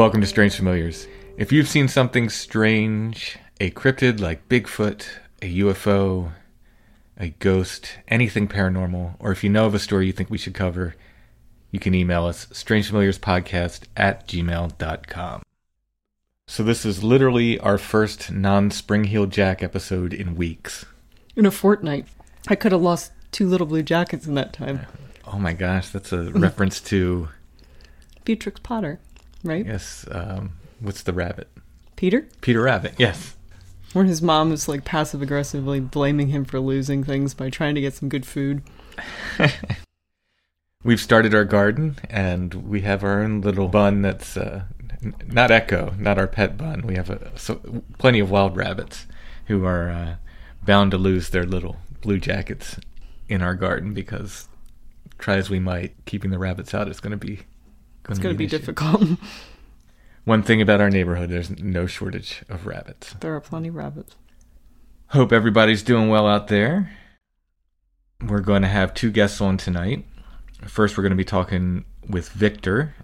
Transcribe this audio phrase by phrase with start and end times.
[0.00, 1.06] Welcome to Strange Familiars.
[1.36, 5.06] If you've seen something strange, a cryptid like Bigfoot,
[5.42, 6.32] a UFO,
[7.18, 10.54] a ghost, anything paranormal, or if you know of a story you think we should
[10.54, 10.94] cover,
[11.70, 15.42] you can email us strangefamiliarspodcast at gmail.com.
[16.48, 20.86] So this is literally our first non-Spring Heel Jack episode in weeks.
[21.36, 22.06] In a fortnight.
[22.48, 24.86] I could have lost two little blue jackets in that time.
[25.26, 27.28] Oh my gosh, that's a reference to
[28.24, 28.98] Beatrix Potter,
[29.44, 29.64] right?
[29.66, 31.48] yes, um, what's the rabbit?
[31.96, 32.26] Peter?
[32.40, 32.94] Peter Rabbit.
[32.96, 33.36] Yes.
[33.92, 37.80] Where his mom is like passive aggressively blaming him for losing things by trying to
[37.82, 38.62] get some good food.
[40.82, 44.62] We've started our garden, and we have our own little bun that's uh,
[45.02, 46.86] n- not Echo, not our pet bun.
[46.86, 49.06] We have a, so, plenty of wild rabbits
[49.48, 50.14] who are uh,
[50.62, 52.78] bound to lose their little blue jackets
[53.28, 54.48] in our garden because,
[55.18, 57.40] try as we might, keeping the rabbits out is going to be
[58.08, 58.58] It's going to be issue.
[58.58, 59.02] difficult.
[60.24, 63.14] One thing about our neighborhood, there's no shortage of rabbits.
[63.20, 64.16] there are plenty of rabbits.
[65.08, 66.90] Hope everybody's doing well out there.
[68.24, 70.04] We're going to have two guests on tonight.
[70.66, 72.94] First, we're going to be talking with Victor,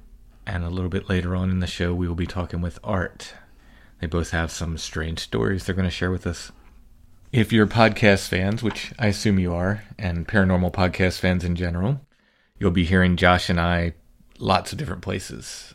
[0.47, 3.33] and a little bit later on in the show, we will be talking with Art.
[4.01, 6.53] They both have some strange stories they're going to share with us.
[7.33, 12.01] If you're podcast fans, which I assume you are, and paranormal podcast fans in general,
[12.59, 13.95] you'll be hearing Josh and I
[14.39, 15.75] lots of different places.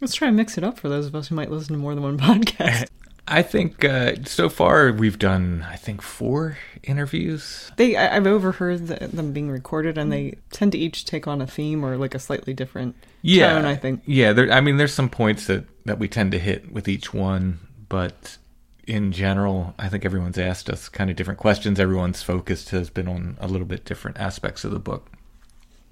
[0.00, 1.94] Let's try and mix it up for those of us who might listen to more
[1.94, 2.88] than one podcast.
[3.30, 7.70] I think uh, so far we've done, I think, four interviews.
[7.76, 11.42] They, I, I've overheard the, them being recorded, and they tend to each take on
[11.42, 13.66] a theme or like a slightly different yeah, tone.
[13.66, 14.02] I think.
[14.06, 17.12] Yeah, there, I mean, there's some points that that we tend to hit with each
[17.12, 18.38] one, but
[18.86, 21.78] in general, I think everyone's asked us kind of different questions.
[21.78, 25.12] Everyone's focus has been on a little bit different aspects of the book.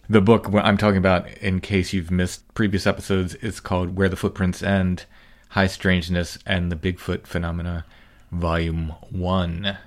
[0.09, 4.17] The book I'm talking about, in case you've missed previous episodes, is called "Where the
[4.17, 5.05] Footprints End:
[5.51, 7.85] High Strangeness and the Bigfoot Phenomena,"
[8.31, 9.79] Volume One,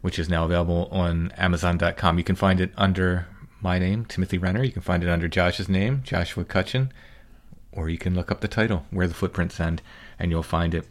[0.00, 2.18] which is now available on Amazon.com.
[2.18, 3.26] You can find it under
[3.60, 4.62] my name, Timothy Renner.
[4.62, 6.90] You can find it under Josh's name, Joshua Cutchin
[7.76, 9.82] or you can look up the title, Where the Footprints End,
[10.18, 10.88] and you'll find it.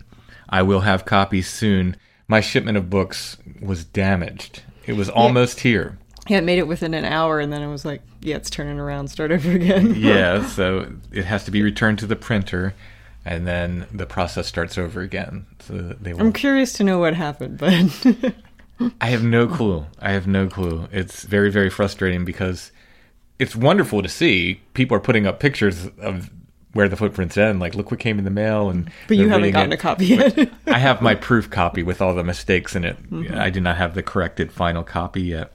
[0.48, 1.98] I will have copies soon.
[2.28, 4.62] My shipment of books was damaged.
[4.86, 5.98] It was almost here.
[6.28, 8.80] Yeah, it made it within an hour, and then it was like, yeah, it's turning
[8.80, 9.94] around, start over again.
[9.96, 12.74] Yeah, so it has to be returned to the printer,
[13.24, 15.46] and then the process starts over again.
[15.60, 18.34] So they I'm curious to know what happened, but
[19.02, 19.86] I have no clue.
[20.00, 20.88] I have no clue.
[20.92, 22.72] It's very, very frustrating because
[23.40, 26.30] it's wonderful to see people are putting up pictures of
[26.74, 27.60] where the footprints end.
[27.60, 29.76] Like, look what came in the mail, and but you haven't gotten it.
[29.76, 30.52] a copy yet.
[30.68, 32.98] I have my proof copy with all the mistakes in it.
[33.16, 33.38] Mm-hmm.
[33.40, 35.54] I do not have the corrected final copy yet.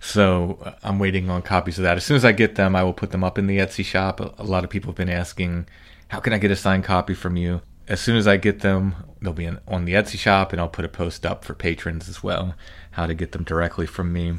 [0.00, 1.98] So uh, I'm waiting on copies of that.
[1.98, 4.20] As soon as I get them, I will put them up in the Etsy shop.
[4.20, 5.66] A, lot of people have been asking,
[6.08, 7.60] how can I get a signed copy from you?
[7.86, 10.68] As soon as I get them, they'll be in, on the Etsy shop, and I'll
[10.68, 12.54] put a post up for patrons as well,
[12.92, 14.34] how to get them directly from me.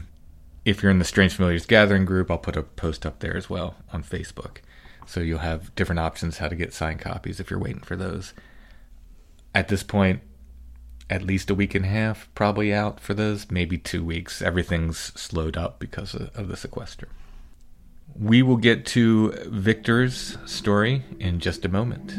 [0.66, 3.50] If you're in the Strange Familiars Gathering group, I'll put a post up there as
[3.50, 4.58] well on Facebook.
[5.06, 8.34] So you'll have different options how to get signed copies if you're waiting for those.
[9.54, 10.22] At this point,
[11.12, 14.42] at least a week and a half probably out for those, maybe two weeks.
[14.42, 17.10] Everything's slowed up because of, of the sequester.
[18.18, 22.14] We will get to Victor's story in just a moment.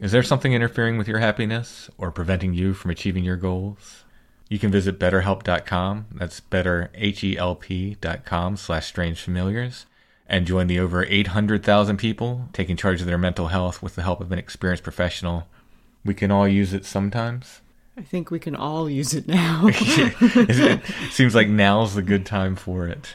[0.00, 4.04] Is there something interfering with your happiness or preventing you from achieving your goals?
[4.48, 9.86] You can visit betterhelp.com, that's betterhelp.com slash strange familiars,
[10.28, 14.20] and join the over 800,000 people taking charge of their mental health with the help
[14.20, 15.46] of an experienced professional.
[16.04, 17.60] We can all use it sometimes.
[17.96, 19.62] I think we can all use it now.
[19.72, 23.14] it seems like now's the good time for it.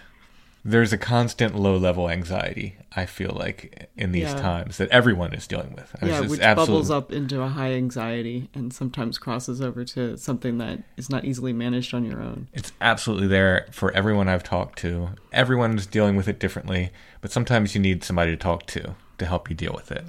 [0.63, 4.41] There's a constant low level anxiety, I feel like, in these Yeah.
[4.41, 5.95] times that everyone is dealing with.
[5.99, 10.17] I yeah, which absolute- bubbles up into a high anxiety and sometimes crosses over to
[10.17, 12.47] something that is not easily managed on your own.
[12.53, 15.09] It's absolutely there for everyone I've talked to.
[15.33, 16.91] Everyone's dealing with it differently,
[17.21, 20.05] but sometimes you need somebody to talk to to help you deal with it.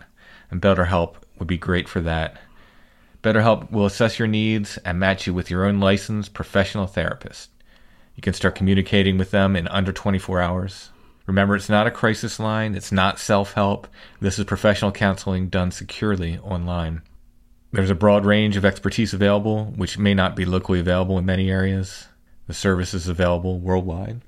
[0.51, 2.37] And BetterHelp would be great for that.
[3.23, 7.49] BetterHelp will assess your needs and match you with your own licensed professional therapist.
[8.15, 10.91] You can start communicating with them in under 24 hours.
[11.27, 13.87] Remember, it's not a crisis line, it's not self help.
[14.21, 17.03] This is professional counseling done securely online.
[17.73, 21.51] There's a broad range of expertise available, which may not be locally available in many
[21.51, 22.09] areas.
[22.47, 24.21] The service is available worldwide.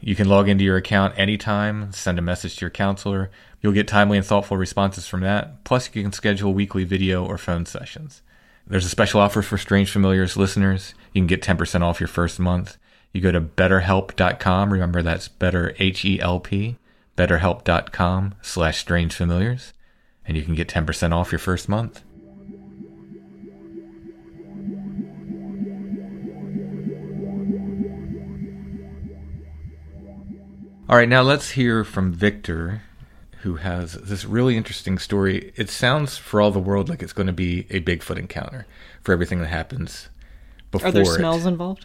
[0.00, 3.30] You can log into your account anytime, send a message to your counselor.
[3.60, 5.64] You'll get timely and thoughtful responses from that.
[5.64, 8.22] Plus, you can schedule weekly video or phone sessions.
[8.66, 10.94] There's a special offer for Strange Familiars listeners.
[11.12, 12.76] You can get 10% off your first month.
[13.12, 14.72] You go to betterhelp.com.
[14.72, 16.76] Remember, that's better, H E L P,
[17.16, 19.72] betterhelp.com slash strange familiars.
[20.26, 22.02] And you can get 10% off your first month.
[30.88, 32.82] All right, now let's hear from Victor,
[33.42, 35.52] who has this really interesting story.
[35.54, 38.66] It sounds, for all the world, like it's going to be a Bigfoot encounter
[39.02, 40.08] for everything that happens
[40.70, 41.16] before Are there it.
[41.16, 41.84] smells involved?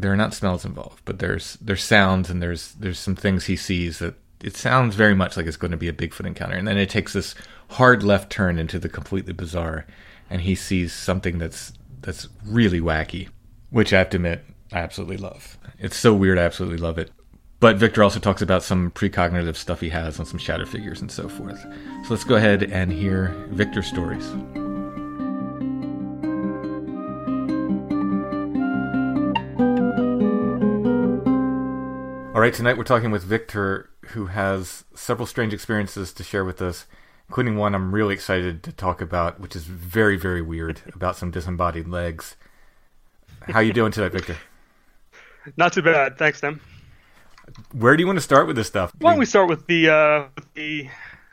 [0.00, 3.56] There are not smells involved, but there's there's sounds and there's there's some things he
[3.56, 6.66] sees that it sounds very much like it's going to be a Bigfoot encounter, and
[6.66, 7.34] then it takes this
[7.70, 9.86] hard left turn into the completely bizarre,
[10.30, 13.28] and he sees something that's that's really wacky,
[13.70, 15.58] which I have to admit I absolutely love.
[15.78, 17.10] It's so weird, I absolutely love it.
[17.58, 21.10] But Victor also talks about some precognitive stuff he has on some shadow figures and
[21.10, 21.60] so forth.
[21.60, 24.26] So let's go ahead and hear Victor's stories.
[32.40, 36.62] All right, tonight we're talking with Victor, who has several strange experiences to share with
[36.62, 36.86] us,
[37.28, 41.30] including one I'm really excited to talk about, which is very, very weird, about some
[41.30, 42.36] disembodied legs.
[43.42, 44.38] How you doing tonight, Victor?
[45.58, 46.62] Not too bad, thanks, Tim.
[47.72, 48.90] Where do you want to start with this stuff?
[48.98, 50.88] Why don't we start with the uh, the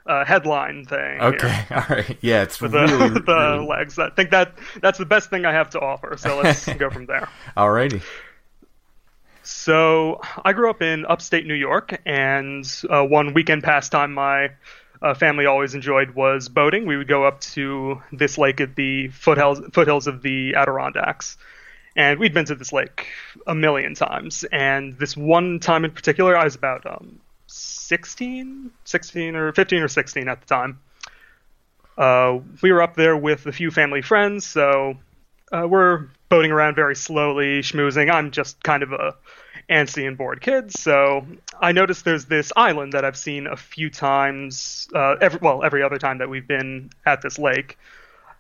[0.06, 1.22] uh, headline thing?
[1.22, 2.18] Okay, here, all right.
[2.20, 3.66] Yeah, it's with the, really, the really...
[3.66, 3.98] legs.
[3.98, 6.18] I think that that's the best thing I have to offer.
[6.18, 7.30] So let's go from there.
[7.56, 8.02] Alrighty.
[9.48, 14.52] So I grew up in upstate New York, and uh, one weekend pastime my
[15.02, 16.86] uh, family always enjoyed was boating.
[16.86, 21.38] We would go up to this lake at the foothills foothills of the Adirondacks,
[21.96, 23.08] and we'd been to this lake
[23.48, 24.44] a million times.
[24.52, 29.88] And this one time in particular, I was about um, 16, 16 or 15 or
[29.88, 30.82] 16 at the time.
[31.98, 34.98] Uh, we were up there with a few family friends, so
[35.52, 38.12] uh, we're boating around very slowly, schmoozing.
[38.12, 39.16] I'm just kind of a
[39.70, 41.26] antsy and bored kid, so
[41.60, 44.88] I noticed there's this island that I've seen a few times.
[44.94, 47.78] Uh, every well, every other time that we've been at this lake.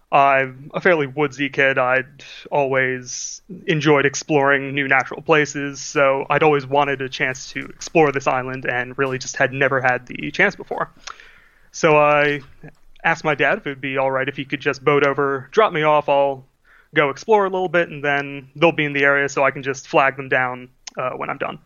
[0.09, 1.77] I'm a fairly woodsy kid.
[1.77, 8.13] I'd always enjoyed exploring new natural places, so I'd always wanted a chance to explore
[8.13, 10.89] this island and really just had never had the chance before.
[11.73, 12.39] So I
[13.03, 15.49] asked my dad if it would be all right if he could just boat over,
[15.51, 16.07] drop me off.
[16.07, 16.45] I'll
[16.93, 19.63] go explore a little bit, and then they'll be in the area so I can
[19.63, 21.59] just flag them down uh, when I'm done.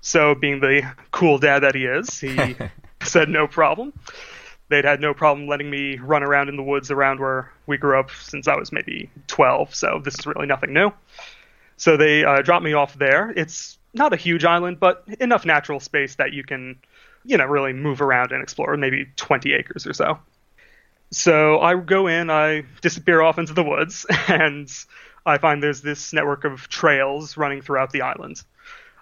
[0.00, 2.56] So, being the cool dad that he is, he
[3.02, 3.92] said no problem.
[4.68, 7.98] They'd had no problem letting me run around in the woods around where we grew
[7.98, 10.90] up since I was maybe 12, so this is really nothing new.
[11.76, 13.30] So they uh, dropped me off there.
[13.30, 16.78] It's not a huge island, but enough natural space that you can,
[17.24, 20.18] you know, really move around and explore, maybe 20 acres or so.
[21.14, 24.68] So I go in, I disappear off into the woods, and
[25.24, 28.42] I find there's this network of trails running throughout the island.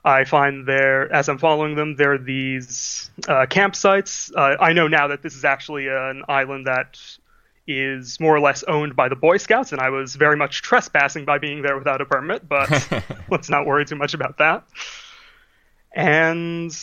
[0.05, 4.33] I find there, as I'm following them, there are these uh, campsites.
[4.37, 7.01] Uh, I know now that this is actually an island that
[7.67, 11.25] is more or less owned by the Boy Scouts, and I was very much trespassing
[11.25, 12.69] by being there without a permit, but
[13.31, 14.65] let's not worry too much about that.
[15.95, 16.77] And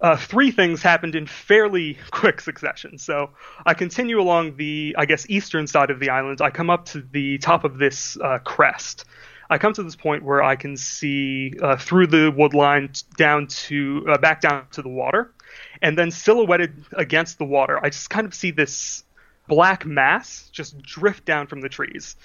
[0.00, 2.98] uh, three things happened in fairly quick succession.
[2.98, 3.30] So
[3.66, 6.40] I continue along the, I guess, eastern side of the island.
[6.40, 9.04] I come up to the top of this uh, crest.
[9.50, 13.46] I come to this point where I can see uh, through the wood line down
[13.46, 15.32] to uh, back down to the water,
[15.80, 19.04] and then silhouetted against the water, I just kind of see this
[19.46, 22.16] black mass just drift down from the trees.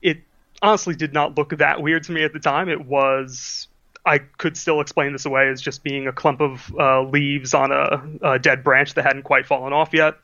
[0.00, 0.22] It
[0.62, 2.68] honestly did not look that weird to me at the time.
[2.68, 3.68] It was.
[4.04, 7.70] I could still explain this away as just being a clump of uh, leaves on
[7.72, 10.16] a, a dead branch that hadn't quite fallen off yet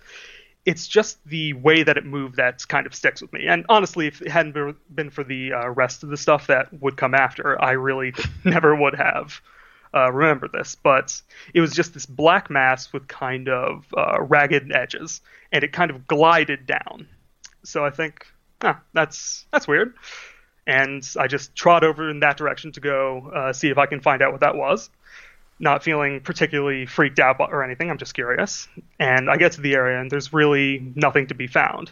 [0.66, 3.46] it's just the way that it moved that kind of sticks with me.
[3.46, 6.96] And honestly, if it hadn't been for the uh, rest of the stuff that would
[6.96, 8.12] come after, I really
[8.44, 9.40] never would have
[9.94, 10.74] uh, remembered this.
[10.74, 11.22] But
[11.54, 15.20] it was just this black mass with kind of uh, ragged edges,
[15.52, 17.08] and it kind of glided down.
[17.62, 18.26] So I think,
[18.62, 19.94] ah, that's that's weird.
[20.66, 24.00] And I just trot over in that direction to go uh, see if I can
[24.00, 24.90] find out what that was
[25.58, 27.90] not feeling particularly freaked out or anything.
[27.90, 28.68] I'm just curious.
[28.98, 31.90] And I get to the area, and there's really nothing to be found.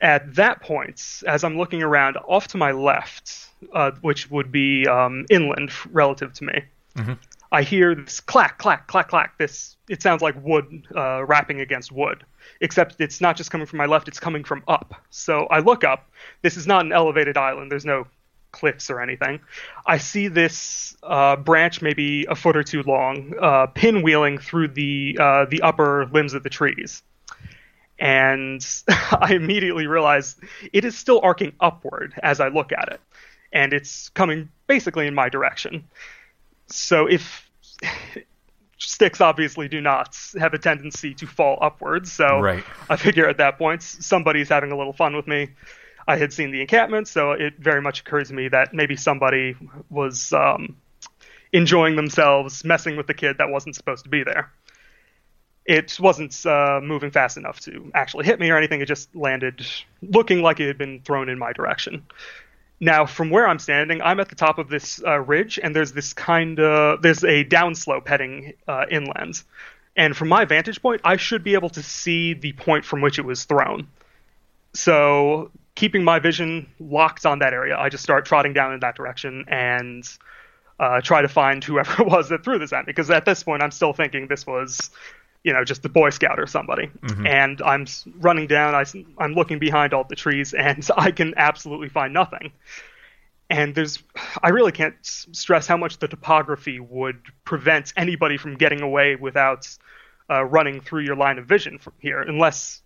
[0.00, 4.86] At that point, as I'm looking around, off to my left, uh, which would be
[4.88, 6.62] um, inland relative to me,
[6.96, 7.12] mm-hmm.
[7.52, 9.36] I hear this clack, clack, clack, clack.
[9.36, 12.24] This it sounds like wood uh, rapping against wood,
[12.62, 14.94] except it's not just coming from my left; it's coming from up.
[15.10, 16.10] So I look up.
[16.40, 17.70] This is not an elevated island.
[17.70, 18.06] There's no
[18.52, 19.40] cliffs or anything.
[19.86, 25.18] I see this uh, branch, maybe a foot or two long, uh, pinwheeling through the
[25.20, 27.02] uh, the upper limbs of the trees,
[27.98, 30.36] and I immediately realize
[30.72, 33.00] it is still arcing upward as I look at it,
[33.52, 35.86] and it's coming basically in my direction.
[36.72, 37.48] So if
[38.78, 42.64] sticks obviously do not have a tendency to fall upwards, so right.
[42.88, 45.50] I figure at that point somebody's having a little fun with me.
[46.06, 49.54] I had seen the encampment, so it very much occurs to me that maybe somebody
[49.88, 50.76] was um,
[51.52, 54.50] enjoying themselves, messing with the kid that wasn't supposed to be there.
[55.64, 58.80] It wasn't uh, moving fast enough to actually hit me or anything.
[58.80, 59.64] It just landed
[60.02, 62.04] looking like it had been thrown in my direction.
[62.82, 65.92] Now, from where I'm standing, I'm at the top of this uh, ridge, and there's
[65.92, 69.40] this kind of there's a downslope heading uh, inland.
[69.94, 73.20] And from my vantage point, I should be able to see the point from which
[73.20, 73.86] it was thrown.
[74.74, 78.96] So keeping my vision locked on that area, I just start trotting down in that
[78.96, 80.04] direction and
[80.80, 82.90] uh, try to find whoever it was that threw this at me.
[82.90, 84.90] Because at this point, I'm still thinking this was,
[85.44, 86.86] you know, just the Boy Scout or somebody.
[86.86, 87.26] Mm-hmm.
[87.26, 87.86] And I'm
[88.20, 88.74] running down.
[88.74, 88.84] I,
[89.18, 92.52] I'm looking behind all the trees, and I can absolutely find nothing.
[93.50, 94.02] And there's,
[94.42, 99.68] I really can't stress how much the topography would prevent anybody from getting away without
[100.30, 102.80] uh, running through your line of vision from here, unless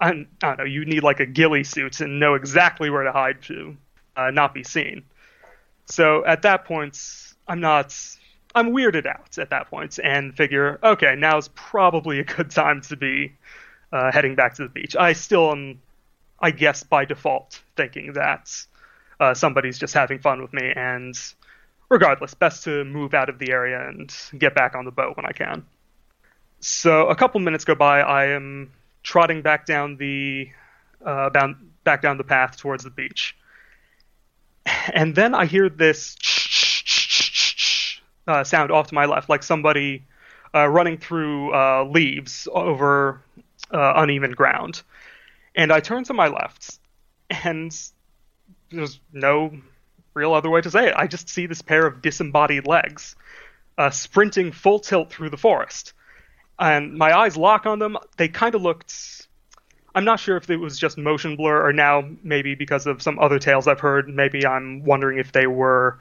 [0.00, 3.12] I, I don't know, you need like a ghillie suit and know exactly where to
[3.12, 3.76] hide to
[4.16, 5.04] uh, not be seen.
[5.86, 6.98] So at that point,
[7.48, 7.96] I'm not.
[8.54, 12.96] I'm weirded out at that point and figure, okay, now's probably a good time to
[12.96, 13.32] be
[13.92, 14.96] uh, heading back to the beach.
[14.96, 15.80] I still am,
[16.40, 18.52] I guess, by default, thinking that
[19.20, 21.14] uh, somebody's just having fun with me, and
[21.88, 25.26] regardless, best to move out of the area and get back on the boat when
[25.26, 25.64] I can.
[26.60, 28.00] So a couple minutes go by.
[28.00, 28.70] I am
[29.02, 30.50] trotting back down the
[31.04, 33.36] uh, bound, back down the path towards the beach.
[34.92, 36.16] And then I hear this
[38.30, 40.04] uh, sound off to my left, like somebody
[40.54, 43.22] uh, running through uh, leaves over
[43.72, 44.82] uh, uneven ground.
[45.54, 46.78] And I turn to my left,
[47.44, 47.76] and
[48.70, 49.52] there's no
[50.14, 50.94] real other way to say it.
[50.96, 53.16] I just see this pair of disembodied legs
[53.78, 55.92] uh, sprinting full tilt through the forest
[56.60, 57.96] and my eyes lock on them.
[58.16, 59.26] They kind of looked.
[59.94, 63.18] I'm not sure if it was just motion blur or now maybe because of some
[63.18, 64.08] other tales I've heard.
[64.08, 65.98] Maybe I'm wondering if they were,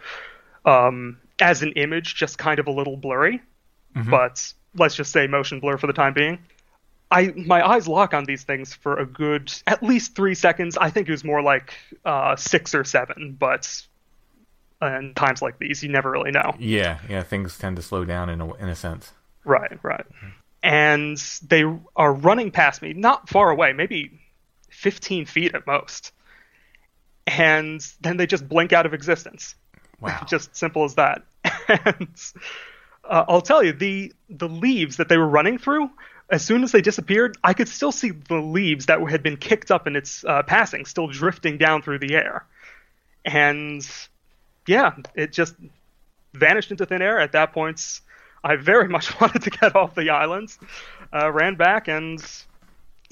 [0.65, 3.41] um, as an image, just kind of a little blurry.
[3.95, 4.09] Mm-hmm.
[4.09, 6.39] But let's just say motion blur for the time being.
[7.11, 10.77] I my eyes lock on these things for a good at least three seconds.
[10.77, 11.73] I think it was more like
[12.05, 13.81] uh, six or seven, but
[14.81, 16.53] in times like these, you never really know.
[16.59, 19.11] Yeah, yeah, things tend to slow down in a in a sense.
[19.43, 20.05] Right, right
[20.61, 21.17] and
[21.47, 21.63] they
[21.95, 24.19] are running past me, not far away, maybe
[24.71, 26.11] 15 feet at most.
[27.27, 29.55] And then they just blink out of existence.
[30.01, 30.23] Wow.
[30.27, 31.23] just simple as that.
[31.67, 32.07] and
[33.03, 35.89] uh, I'll tell you, the the leaves that they were running through,
[36.29, 39.71] as soon as they disappeared, I could still see the leaves that had been kicked
[39.71, 42.45] up in its uh, passing, still drifting down through the air.
[43.25, 43.87] And
[44.67, 45.55] yeah, it just
[46.33, 47.19] vanished into thin air.
[47.19, 48.01] At that point,
[48.43, 50.55] I very much wanted to get off the island,
[51.13, 52.23] uh, ran back, and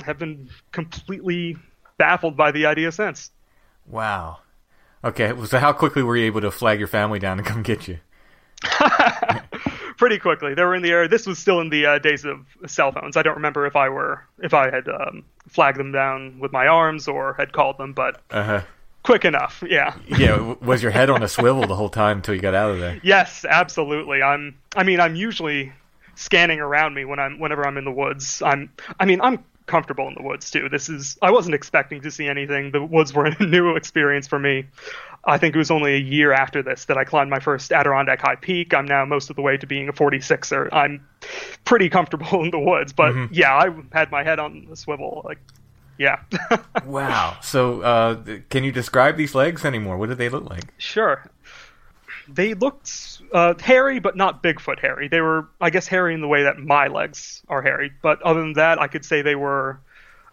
[0.06, 1.58] have been completely
[1.98, 3.32] baffled by the idea since.
[3.88, 4.40] Wow.
[5.04, 7.88] Okay, so how quickly were you able to flag your family down and come get
[7.88, 8.00] you?
[9.98, 10.54] Pretty quickly.
[10.54, 11.08] They were in the air.
[11.08, 13.18] This was still in the uh, days of cell phones.
[13.18, 16.68] I don't remember if I were if I had um, flagged them down with my
[16.68, 18.62] arms or had called them, but uh-huh
[19.08, 19.64] quick enough.
[19.66, 19.96] Yeah.
[20.20, 20.54] yeah.
[20.62, 23.00] Was your head on a swivel the whole time until you got out of there?
[23.02, 24.22] Yes, absolutely.
[24.22, 24.56] I'm.
[24.76, 25.72] I mean, I'm usually
[26.16, 28.42] scanning around me when I'm whenever I'm in the woods.
[28.42, 28.70] I'm.
[29.00, 30.70] I mean, I'm comfortable in the woods too.
[30.70, 32.72] This is I wasn't expecting to see anything.
[32.72, 34.66] The woods were a new experience for me.
[35.26, 38.22] I think it was only a year after this that I climbed my first Adirondack
[38.22, 38.74] High Peak.
[38.74, 40.70] I'm now most of the way to being a 46er.
[40.72, 41.06] I'm
[41.66, 45.22] pretty comfortable in the woods, but yeah, I had my head on the swivel.
[45.26, 45.40] Like,
[45.98, 46.20] yeah,
[46.86, 47.38] Wow.
[47.42, 49.98] So, uh, can you describe these legs anymore?
[49.98, 50.64] What do they look like?
[50.78, 51.30] sure.
[52.30, 55.08] They looked uh, hairy, but not Bigfoot hairy.
[55.08, 57.92] They were, I guess, hairy in the way that my legs are hairy.
[58.02, 59.80] But other than that, I could say they were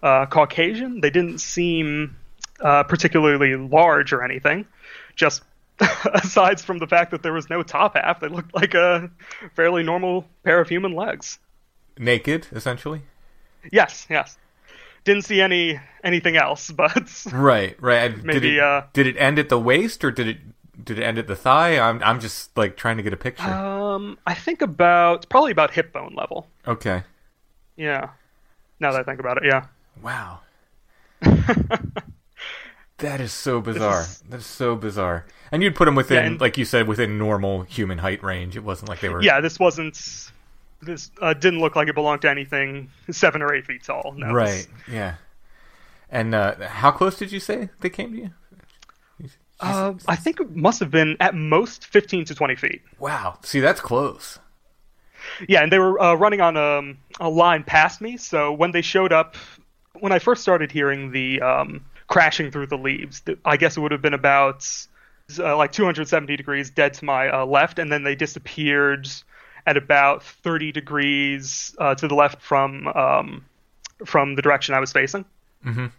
[0.02, 1.00] uh, Caucasian.
[1.00, 2.16] They didn't seem
[2.60, 4.66] uh, particularly large or anything.
[5.16, 5.42] Just
[6.12, 9.10] aside from the fact that there was no top half, they looked like a
[9.54, 11.38] fairly normal pair of human legs.
[11.98, 13.02] Naked, essentially.
[13.72, 14.36] Yes, yes.
[15.04, 18.14] Didn't see any anything else, but Right, right.
[18.14, 20.38] did Maybe, it, uh, did it end at the waist or did it
[20.84, 21.78] did it end at the thigh?
[21.78, 23.42] I'm I'm just like trying to get a picture.
[23.44, 26.46] um, I think about it's probably about hip bone level.
[26.66, 27.02] okay.
[27.76, 28.10] Yeah.
[28.80, 29.66] Now that I think about it, yeah.
[30.02, 30.40] Wow.
[32.98, 34.02] that is so bizarre.
[34.02, 35.24] is- That is so bizarre.
[35.52, 38.56] And you'd put them within, Yeah, and- like you said, within normal human height range.
[38.56, 39.22] It wasn't like they were.
[39.22, 39.96] Yeah, this wasn't.
[40.82, 44.14] This uh, didn't look like it belonged to anything seven or eight feet tall.
[44.16, 44.66] No, Right.
[44.90, 45.14] Yeah.
[46.10, 48.30] And uh, how close did you say they came to you?
[49.60, 52.82] Uh, I think it must have been at most fifteen to twenty feet.
[52.98, 53.38] Wow.
[53.42, 54.38] See, that's close.
[55.48, 58.16] Yeah, and they were uh, running on um, a line past me.
[58.16, 59.36] So when they showed up,
[60.00, 63.92] when I first started hearing the um, crashing through the leaves, I guess it would
[63.92, 64.68] have been about
[65.38, 69.08] uh, like 270 degrees dead to my uh, left, and then they disappeared
[69.66, 73.44] at about 30 degrees uh, to the left from um,
[74.04, 75.24] from the direction I was facing.
[75.64, 75.90] Mhm.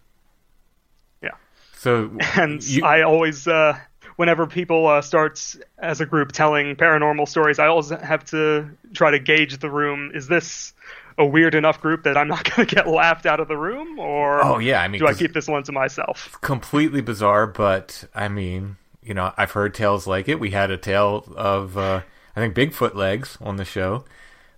[1.86, 3.48] So and you, I always.
[3.48, 3.78] Uh,
[4.18, 9.12] Whenever people uh, start as a group telling paranormal stories, I always have to try
[9.12, 10.12] to gauge the room.
[10.14, 10.72] Is this
[11.18, 14.00] a weird enough group that I'm not going to get laughed out of the room,
[14.00, 16.38] or Oh, yeah, I mean, do I keep this one to myself?
[16.40, 20.40] completely bizarre, but I mean, you know, I've heard tales like it.
[20.40, 22.02] We had a tale of, uh,
[22.38, 24.06] I think, Bigfoot legs on the show.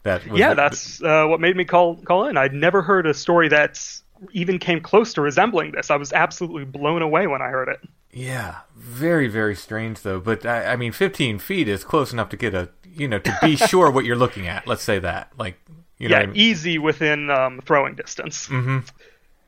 [0.04, 2.38] That was Yeah, that's uh, what made me call call in.
[2.38, 3.84] I'd never heard a story that
[4.32, 5.91] even came close to resembling this.
[5.91, 7.80] I was absolutely blown away when I heard it.
[8.12, 10.19] yeah, very very strange though.
[10.19, 13.38] But I, I mean, 15 feet is close enough to get a, you know, to
[13.41, 14.67] be sure what you're looking at.
[14.67, 15.60] Let's say that, like,
[15.97, 16.36] you know, yeah, what I mean?
[16.38, 18.47] easy within um, throwing distance.
[18.47, 18.80] Mm-hmm.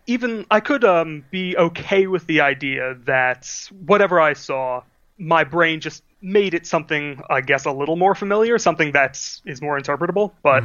[0.07, 3.47] Even I could um, be okay with the idea that
[3.85, 4.81] whatever I saw,
[5.19, 9.61] my brain just made it something, I guess, a little more familiar, something that is
[9.61, 10.31] more interpretable.
[10.41, 10.63] But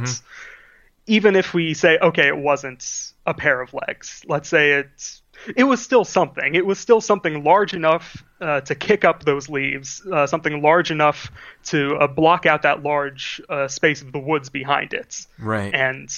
[1.07, 5.21] even if we say, okay, it wasn't a pair of legs, let's say it's
[5.55, 6.55] it was still something.
[6.55, 10.91] It was still something large enough uh, to kick up those leaves, uh, something large
[10.91, 11.29] enough
[11.65, 15.25] to uh, block out that large uh, space of the woods behind it.
[15.37, 15.73] right.
[15.73, 16.09] And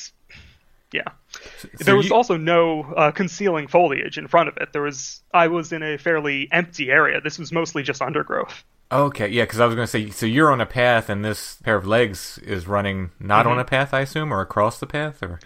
[0.93, 1.03] yeah,
[1.57, 4.71] So there was you- also no uh, concealing foliage in front of it.
[4.71, 7.19] There was I was in a fairly empty area.
[7.19, 8.63] This was mostly just undergrowth.
[8.91, 11.55] Okay, yeah, because I was going to say, so you're on a path, and this
[11.63, 13.53] pair of legs is running not Mm-hmm.
[13.53, 15.39] on a path, I assume, or across the path, or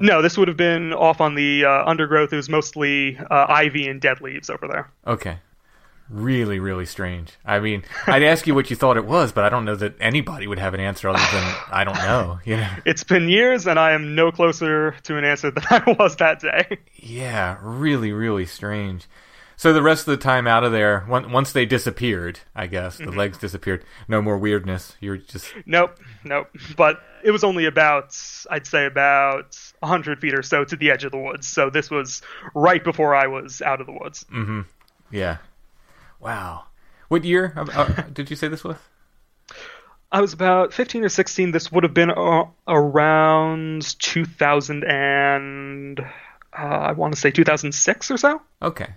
[0.00, 2.32] No, this would have been off on the uh, undergrowth.
[2.32, 4.90] It was mostly uh, ivy and dead leaves over there.
[5.06, 5.38] okay,
[6.10, 7.32] really, really strange.
[7.46, 9.94] I mean, I'd ask you what you thought it was, but I don't know that
[9.98, 12.40] anybody would have an answer other than I don't know.
[12.44, 12.68] You know?
[12.84, 16.40] It's been years, and I am no closer to an answer than I was that
[16.40, 16.76] day.
[16.96, 19.06] Yeah, really, really strange.
[19.56, 23.10] So the rest of the time out of there, once they disappeared, I guess Mm-hmm.
[23.10, 23.84] the legs disappeared.
[24.08, 24.96] No more weirdness.
[25.00, 26.48] You're just Nope, nope.
[26.76, 28.16] But it was only about,
[28.50, 31.46] I'd say, about 100 feet or so to the edge of the woods.
[31.46, 32.22] So this was
[32.54, 34.24] right before I was out of the woods.
[35.10, 35.36] yeah.
[36.20, 36.64] Wow.
[37.08, 38.76] What year uh, uh, did you say this was?
[40.10, 41.52] I was about 15 or 16.
[41.52, 46.04] This would have been uh, around 2000 and uh,
[46.56, 48.42] I want to say 2006 or so.
[48.60, 48.88] Okay.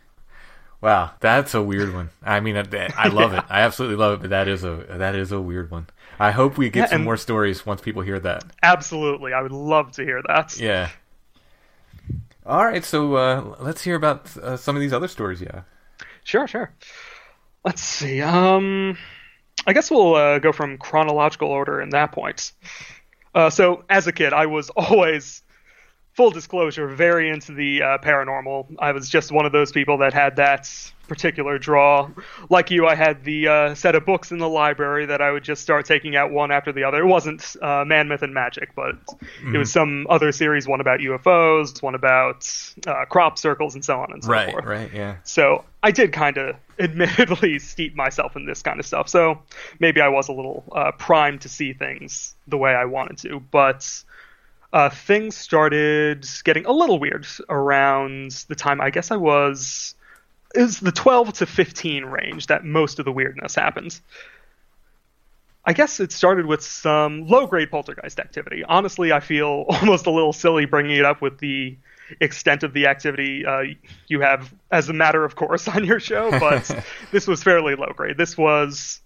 [0.82, 2.10] Wow, that's a weird one.
[2.24, 3.44] I mean, I, love it.
[3.50, 5.88] I absolutely love it, but that is a that is a weird one.
[6.20, 8.44] I hope we get Yeah, some more stories once people hear that.
[8.62, 10.60] Absolutely, I would love to hear that.
[10.60, 10.90] Yeah.
[12.46, 15.42] All right, so uh, let's hear about uh, some of these other stories.
[15.42, 15.62] Yeah.
[16.24, 16.72] Sure, sure.
[17.64, 18.22] Let's see.
[18.22, 18.98] Um,
[19.66, 22.52] I guess we'll uh, go from chronological order in that point.
[23.34, 25.42] Uh, so, as a kid, I was always,
[26.16, 28.66] full disclosure, very into the uh, paranormal.
[28.80, 30.70] I was just one of those people that had that
[31.10, 32.10] particular draw.
[32.50, 35.44] Like you, I had the uh, set of books in the library that I would
[35.44, 37.02] just start taking out one after the other.
[37.02, 38.96] It wasn't uh, Man, Myth, and Magic, but
[39.54, 42.50] it was some other series, one about UFOs, one about
[42.88, 44.52] uh, crop circles, and so on and so Right.
[44.52, 44.66] forth.
[44.66, 44.92] Right.
[44.94, 45.18] Yeah.
[45.26, 49.10] So I did kind of admittedly steep myself in this kind of stuff.
[49.10, 49.40] So
[49.80, 53.42] maybe I was a little uh, primed to see things the way I wanted to.
[53.52, 54.04] But
[54.76, 59.96] uh, things started getting a little weird around the time I guess I was
[60.54, 64.02] is the 12 to 15 range that most of the weirdness happens.
[65.64, 68.66] I guess it started with some low grade poltergeist activity.
[68.66, 71.78] Honestly, I feel almost a little silly bringing it up with the
[72.20, 73.64] extent of the activity uh,
[74.08, 76.84] you have as a matter of course on your show, but
[77.14, 78.18] this was fairly low grade.
[78.18, 79.00] This was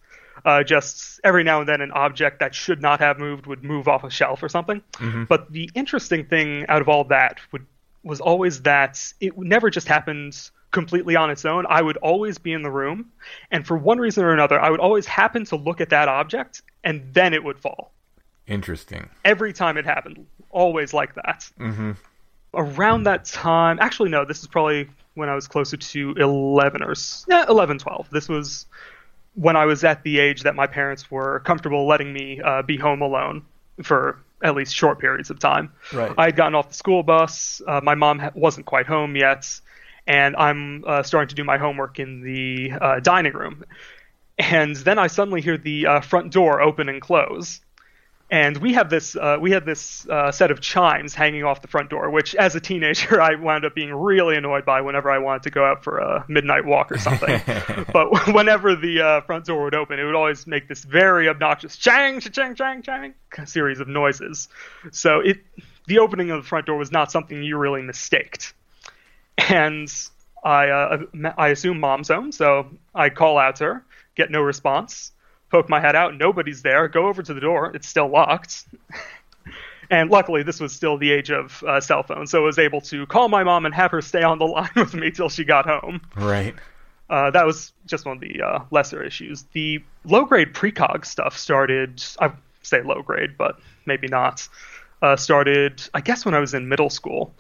[0.46, 3.88] uh, just every now and then an object that should not have moved would move
[3.88, 4.82] off a shelf or something.
[4.94, 5.26] Mm-hmm.
[5.26, 7.66] But the interesting thing out of all that would
[8.04, 11.66] was always that it never just happened completely on its own.
[11.68, 13.12] I would always be in the room,
[13.52, 16.62] and for one reason or another, I would always happen to look at that object,
[16.84, 17.92] and then it would fall.
[18.48, 19.10] Interesting.
[19.26, 21.50] Every time it happened, always like that.
[21.60, 21.92] Mm-hmm.
[22.54, 26.96] Around that time, actually, no, this is probably when I was closer to 11 or
[27.28, 28.10] yeah, 11, 12.
[28.10, 28.66] This was
[29.40, 32.76] when I was at the age that my parents were comfortable letting me uh, be
[32.76, 33.46] home alone
[33.82, 35.72] for at least short periods of time.
[35.94, 36.14] Right.
[36.18, 37.62] I had gotten off the school bus.
[37.66, 39.48] Uh, my mom ha- wasn't quite home yet,
[40.06, 43.64] and I'm uh, starting to do my homework in the uh, dining room.
[44.38, 47.62] And then I suddenly hear the uh, front door open and close.
[48.32, 51.68] And we have this uh, we had this uh, set of chimes hanging off the
[51.68, 55.18] front door, which as a teenager I wound up being really annoyed by whenever I
[55.18, 57.42] wanted to go out for a midnight walk or something.
[57.94, 61.76] but whenever the uh, front door would open, it would always make this very obnoxious
[61.76, 63.14] chang chang chang chang
[63.46, 64.48] series of noises.
[64.92, 65.40] So it
[65.88, 68.54] the opening of the front door was not something you really mistaked.
[69.38, 69.92] And
[70.44, 70.98] I uh,
[71.36, 75.14] I assume mom's home, so I call out to her, get no response
[75.50, 76.18] poke my head out.
[76.18, 76.88] Nobody's there.
[76.88, 77.72] Go over to the door.
[77.74, 78.66] It's still locked.
[79.90, 82.82] and luckily, this was still the age of uh, cell phones, so I was able
[82.82, 85.44] to call my mom and have her stay on the line with me till she
[85.44, 86.02] got home.
[86.16, 86.56] Right.
[87.10, 89.46] Uh, that was just one of the uh, lesser issues.
[89.54, 92.32] The low grade precog stuff started, I
[92.62, 94.48] say low grade, but maybe not.
[95.02, 97.34] Uh, started, I guess, when I was in middle school.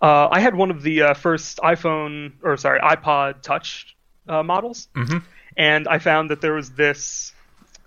[0.00, 3.96] Uh, I had one of the uh, first iPhone, or sorry, iPod Touch
[4.28, 5.18] uh, models, mm-hmm.
[5.56, 7.32] and I found that there was this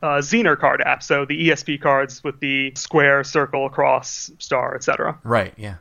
[0.02, 5.20] uh, Zener card app, so the ESP cards with the square, circle, cross, star, etc.
[5.24, 5.54] Right.
[5.58, 5.76] Yeah.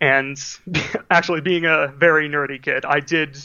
[0.00, 0.38] And
[1.10, 3.38] actually, being a very nerdy kid, I did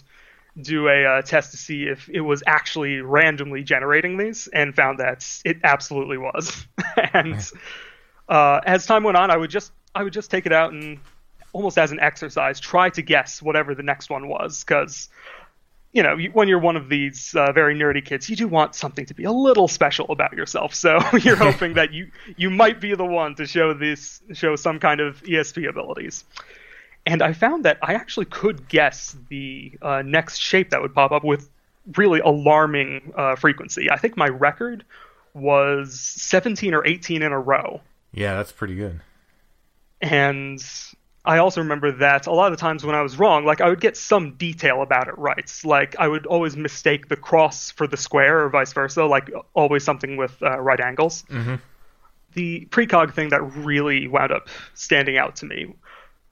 [0.62, 5.00] do a uh, test to see if it was actually randomly generating these, and found
[5.00, 6.66] that it absolutely was.
[7.14, 7.52] and
[8.28, 11.00] uh, as time went on, I would just I would just take it out and
[11.54, 15.10] almost as an exercise try to guess whatever the next one was because
[15.93, 19.06] you know, when you're one of these uh, very nerdy kids, you do want something
[19.06, 20.73] to be a little special about yourself.
[20.73, 24.80] So you're hoping that you you might be the one to show this show some
[24.80, 26.23] kind of ESP abilities.
[27.06, 31.12] And I found that I actually could guess the uh, next shape that would pop
[31.12, 31.49] up with
[31.97, 33.89] really alarming uh, frequency.
[33.89, 34.86] I think my record
[35.34, 37.82] was 17 or 18 in a row.
[38.13, 39.01] Yeah, that's pretty good.
[39.99, 40.63] And
[41.24, 43.70] I also remember that a lot of the times when I was wrong, like I
[43.70, 45.52] would get some detail about it right.
[45.64, 49.84] Like I would always mistake the cross for the square or vice versa, like always
[49.84, 51.24] something with uh, right angles.
[51.30, 51.56] Mm-hmm.
[52.34, 55.76] The precog thing that really wound up standing out to me.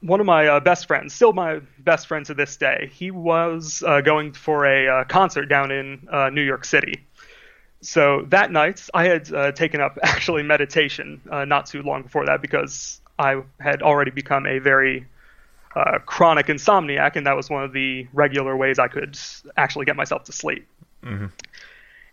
[0.01, 3.83] One of my uh, best friends, still my best friend to this day, he was
[3.85, 7.05] uh, going for a uh, concert down in uh, New York City.
[7.81, 12.41] So that night, I had uh, taken up actually meditation not too long before that
[12.41, 15.05] because I had already become a very
[15.75, 19.19] uh, chronic insomniac, and that was one of the regular ways I could
[19.57, 20.65] actually get myself to sleep.
[21.03, 21.27] Mm-hmm.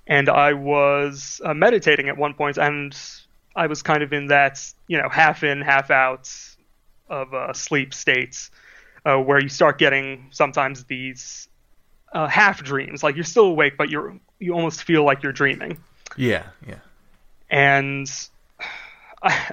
[0.08, 2.96] And I was uh, meditating at one point, and
[3.54, 6.30] I was kind of in that, you know, half in, half out
[7.08, 8.50] of uh, sleep states,
[9.04, 11.48] uh, where you start getting sometimes these
[12.12, 15.78] uh, half dreams, like you're still awake, but you're you almost feel like you're dreaming.
[16.16, 16.78] Yeah, yeah.
[17.48, 18.10] And
[19.22, 19.52] I,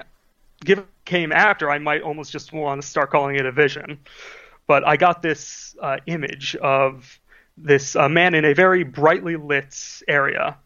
[0.64, 3.98] given came after, I might almost just want to start calling it a vision.
[4.66, 7.18] But I got this uh, image of
[7.56, 9.76] this uh, man in a very brightly lit
[10.08, 10.56] area.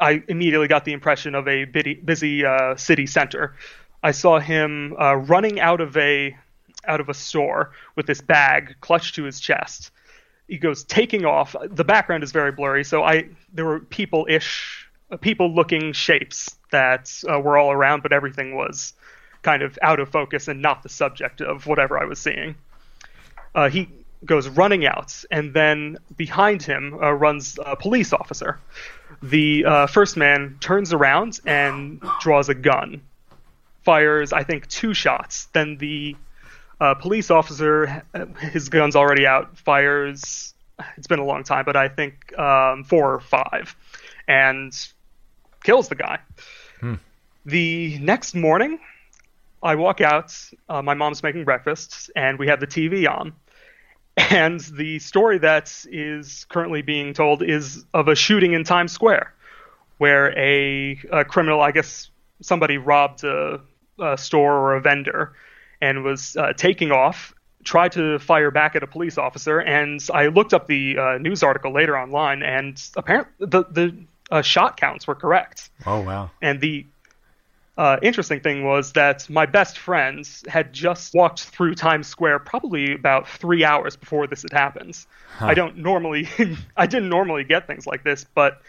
[0.00, 3.54] I immediately got the impression of a busy, uh, city center.
[4.02, 6.36] I saw him uh, running out of a
[6.84, 9.92] out of a store with this bag clutched to his chest.
[10.48, 11.54] He goes taking off.
[11.64, 14.88] The background is very blurry, so I there were people ish,
[15.20, 18.94] people looking shapes that uh, were all around, but everything was
[19.42, 22.54] kind of out of focus and not the subject of whatever I was seeing.
[23.54, 23.88] Uh, he
[24.24, 28.58] goes running out, and then behind him uh, runs a police officer.
[29.22, 33.02] The uh, first man turns around and draws a gun,
[33.82, 35.46] fires, I think, two shots.
[35.52, 36.16] Then the
[36.80, 38.04] uh, police officer,
[38.40, 40.54] his gun's already out, fires.
[40.96, 43.76] It's been a long time, but I think um, four or five,
[44.26, 44.72] and
[45.62, 46.18] kills the guy.
[46.80, 46.94] Hmm.
[47.44, 48.78] The next morning,
[49.62, 50.34] I walk out.
[50.68, 53.32] Uh, my mom's making breakfast, and we have the TV on.
[54.16, 59.32] And the story that is currently being told is of a shooting in Times Square,
[59.98, 63.60] where a, a criminal, I guess somebody robbed a,
[63.98, 65.32] a, store or a vendor
[65.80, 67.32] and was uh, taking off,
[67.64, 69.60] tried to fire back at a police officer.
[69.60, 73.96] And I looked up the uh, news article later online, and apparently the, the
[74.30, 75.70] uh, shot counts were correct.
[75.86, 76.30] Oh, wow.
[76.42, 76.84] And the
[77.76, 82.94] uh, interesting thing was that my best friends had just walked through Times Square probably
[82.94, 84.98] about three hours before this had happened.
[85.36, 85.46] Huh.
[85.46, 86.28] I don't normally,
[86.76, 88.60] I didn't normally get things like this, but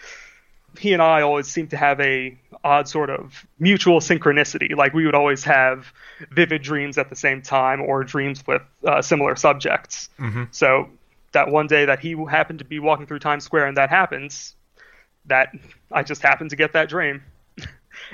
[0.79, 4.75] he and I always seemed to have a odd sort of mutual synchronicity.
[4.75, 5.91] Like we would always have
[6.31, 10.09] vivid dreams at the same time, or dreams with uh, similar subjects.
[10.17, 10.43] Mm-hmm.
[10.51, 10.89] So
[11.33, 14.55] that one day that he happened to be walking through Times Square and that happens,
[15.25, 15.53] that
[15.91, 17.21] I just happened to get that dream.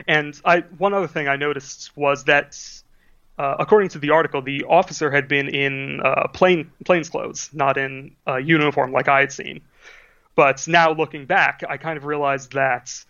[0.08, 2.58] And I one other thing I noticed was that,
[3.38, 7.78] uh, according to the article, the officer had been in uh, plain plains clothes, not
[7.78, 9.62] in uh, uniform like I had seen.
[10.36, 13.04] But now looking back, I kind of realized that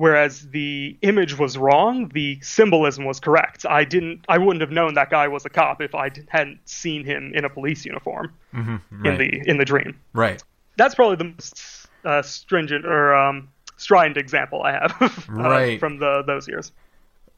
[0.00, 3.66] whereas the image was wrong, the symbolism was correct.
[3.68, 7.04] I didn't, I wouldn't have known that guy was a cop if I hadn't seen
[7.04, 9.12] him in a police uniform mm-hmm, right.
[9.12, 10.00] in the in the dream.
[10.14, 10.42] Right.
[10.78, 14.96] That's probably the most uh, stringent or um, strident example I have
[15.28, 15.80] uh, right.
[15.80, 16.72] from the those years.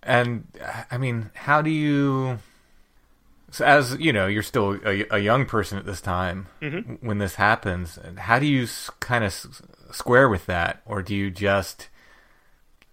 [0.03, 0.47] And
[0.91, 2.39] I mean, how do you?
[3.51, 7.07] So as you know, you're still a, a young person at this time mm-hmm.
[7.07, 7.99] when this happens.
[8.17, 8.67] How do you
[9.01, 11.89] kind of square with that, or do you just?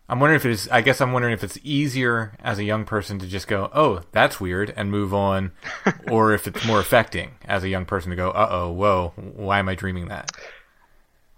[0.07, 0.69] I'm wondering if it's.
[0.69, 4.01] I guess I'm wondering if it's easier as a young person to just go, "Oh,
[4.11, 5.51] that's weird," and move on,
[6.11, 9.59] or if it's more affecting as a young person to go, "Uh oh, whoa, why
[9.59, 10.31] am I dreaming that?"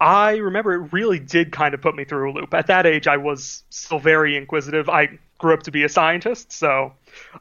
[0.01, 2.55] I remember it really did kind of put me through a loop.
[2.55, 4.89] At that age, I was still very inquisitive.
[4.89, 6.93] I grew up to be a scientist, so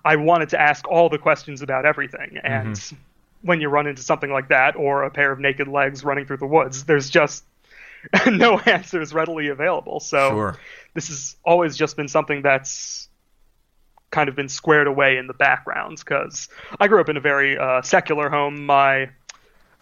[0.05, 2.39] I wanted to ask all the questions about everything.
[2.45, 2.97] And mm-hmm.
[3.41, 6.37] when you run into something like that, or a pair of naked legs running through
[6.37, 7.45] the woods, there's just
[8.27, 9.99] no answers readily available.
[9.99, 10.59] So sure.
[10.93, 13.09] this has always just been something that's
[14.11, 17.57] kind of been squared away in the background because I grew up in a very
[17.57, 18.67] uh, secular home.
[18.67, 19.11] My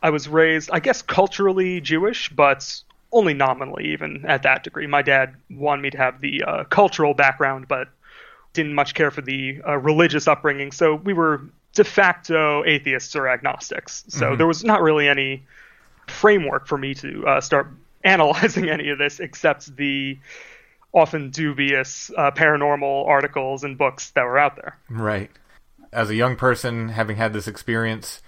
[0.02, 2.82] I was raised, I guess, culturally Jewish, but
[3.12, 4.87] only nominally, even at that degree.
[4.87, 7.88] My dad wanted me to have the uh, cultural background, but
[8.52, 10.72] didn't much care for the uh, religious upbringing.
[10.72, 11.42] So we were
[11.74, 14.04] de facto atheists or agnostics.
[14.08, 14.37] So mm-hmm.
[14.37, 15.44] there was not really any
[16.06, 17.68] framework for me to uh, start
[18.04, 20.18] analyzing any of this except the
[20.92, 24.76] often dubious uh, paranormal articles and books that were out there.
[24.88, 25.30] Right.
[25.92, 28.22] As a young person, having had this experience,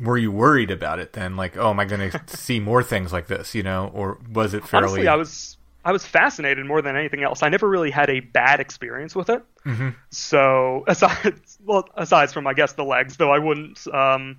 [0.00, 1.36] were you worried about it then?
[1.36, 3.54] Like, oh, am I going to see more things like this?
[3.54, 4.86] You know, or was it fairly?
[4.86, 7.42] Honestly, I was I was fascinated more than anything else.
[7.42, 9.42] I never really had a bad experience with it.
[9.64, 9.90] Mm-hmm.
[10.10, 14.38] So aside, well, aside from I guess the legs, though I wouldn't um,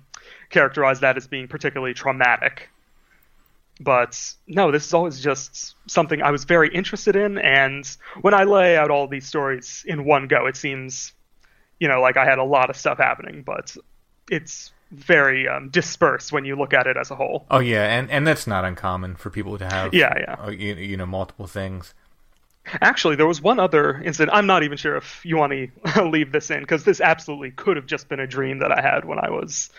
[0.50, 2.68] characterize that as being particularly traumatic.
[3.80, 7.84] But no, this is always just something I was very interested in, and
[8.20, 11.12] when I lay out all these stories in one go, it seems,
[11.80, 13.42] you know, like I had a lot of stuff happening.
[13.42, 13.76] But
[14.30, 17.46] it's very um, dispersed when you look at it as a whole.
[17.50, 19.94] Oh yeah, and and that's not uncommon for people to have.
[19.94, 20.36] Yeah, yeah.
[20.44, 21.94] Uh, you, you, know, multiple things.
[22.80, 24.36] Actually, there was one other incident.
[24.36, 27.76] I'm not even sure if you want to leave this in because this absolutely could
[27.76, 29.70] have just been a dream that I had when I was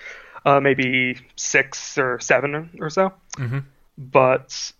[0.45, 3.13] uh, maybe six or seven or, so.
[3.38, 3.60] Mm-hmm.
[3.97, 4.73] But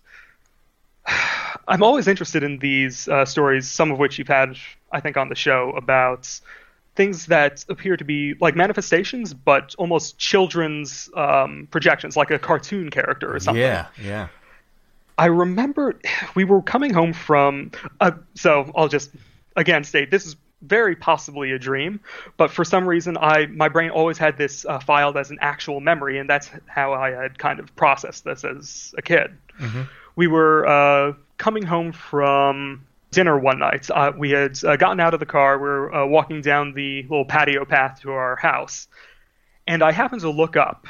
[1.68, 4.56] I'm always interested in these uh, stories, some of which you've had,
[4.92, 6.40] I think, on the show about
[6.94, 12.90] things that appear to be like manifestations, but almost children's um, projections, like a cartoon
[12.90, 13.60] character or something.
[13.60, 14.28] Yeah, yeah.
[15.18, 15.98] I remember
[16.34, 17.72] we were coming home from.
[18.00, 19.10] Uh, so I'll just
[19.56, 22.00] again state this is very possibly a dream,
[22.36, 25.80] but for some reason I my brain always had this uh, filed as an actual
[25.80, 29.36] memory, and that's how I had kind of processed this as a kid.
[29.60, 29.82] Mm-hmm.
[30.16, 33.90] We were uh, coming home from dinner one night.
[33.90, 35.58] Uh, we had uh, gotten out of the car.
[35.58, 38.88] We were uh, walking down the little patio path to our house,
[39.66, 40.86] and I happened to look up,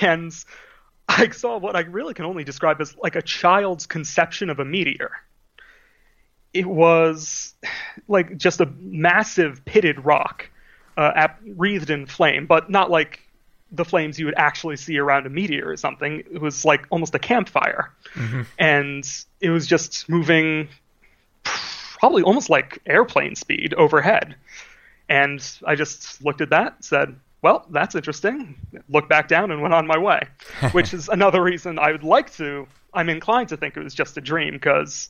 [0.00, 0.32] and
[1.08, 4.64] I saw what I really can only describe as like a child's conception of a
[4.64, 5.12] meteor.
[6.52, 7.54] It was
[8.08, 10.50] like just a massive pitted rock,
[10.96, 13.20] uh, wreathed in flame, but not like
[13.70, 16.20] the flames you would actually see around a meteor or something.
[16.20, 17.92] It was like almost a campfire.
[18.14, 18.42] Mm-hmm.
[18.58, 19.08] And
[19.40, 20.68] it was just moving
[21.44, 24.36] probably almost like airplane speed overhead.
[25.08, 28.56] And I just looked at that, said, well, that's interesting.
[28.88, 30.22] Looked back down and went on my way,
[30.72, 32.66] which is another reason I would like to.
[32.92, 35.08] I'm inclined to think it was just a dream because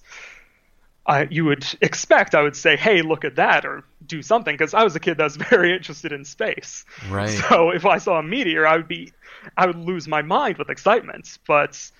[1.06, 4.74] I, you would expect I would say, "Hey, look at that," or do something because
[4.74, 6.84] I was a kid that was very interested in space.
[7.08, 7.30] Right.
[7.30, 9.12] So if I saw a meteor, I would be,
[9.56, 11.38] I would lose my mind with excitement.
[11.46, 11.90] But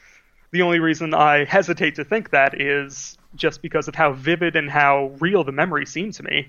[0.50, 4.70] the only reason I hesitate to think that is just because of how vivid and
[4.70, 6.48] how real the memory seemed to me,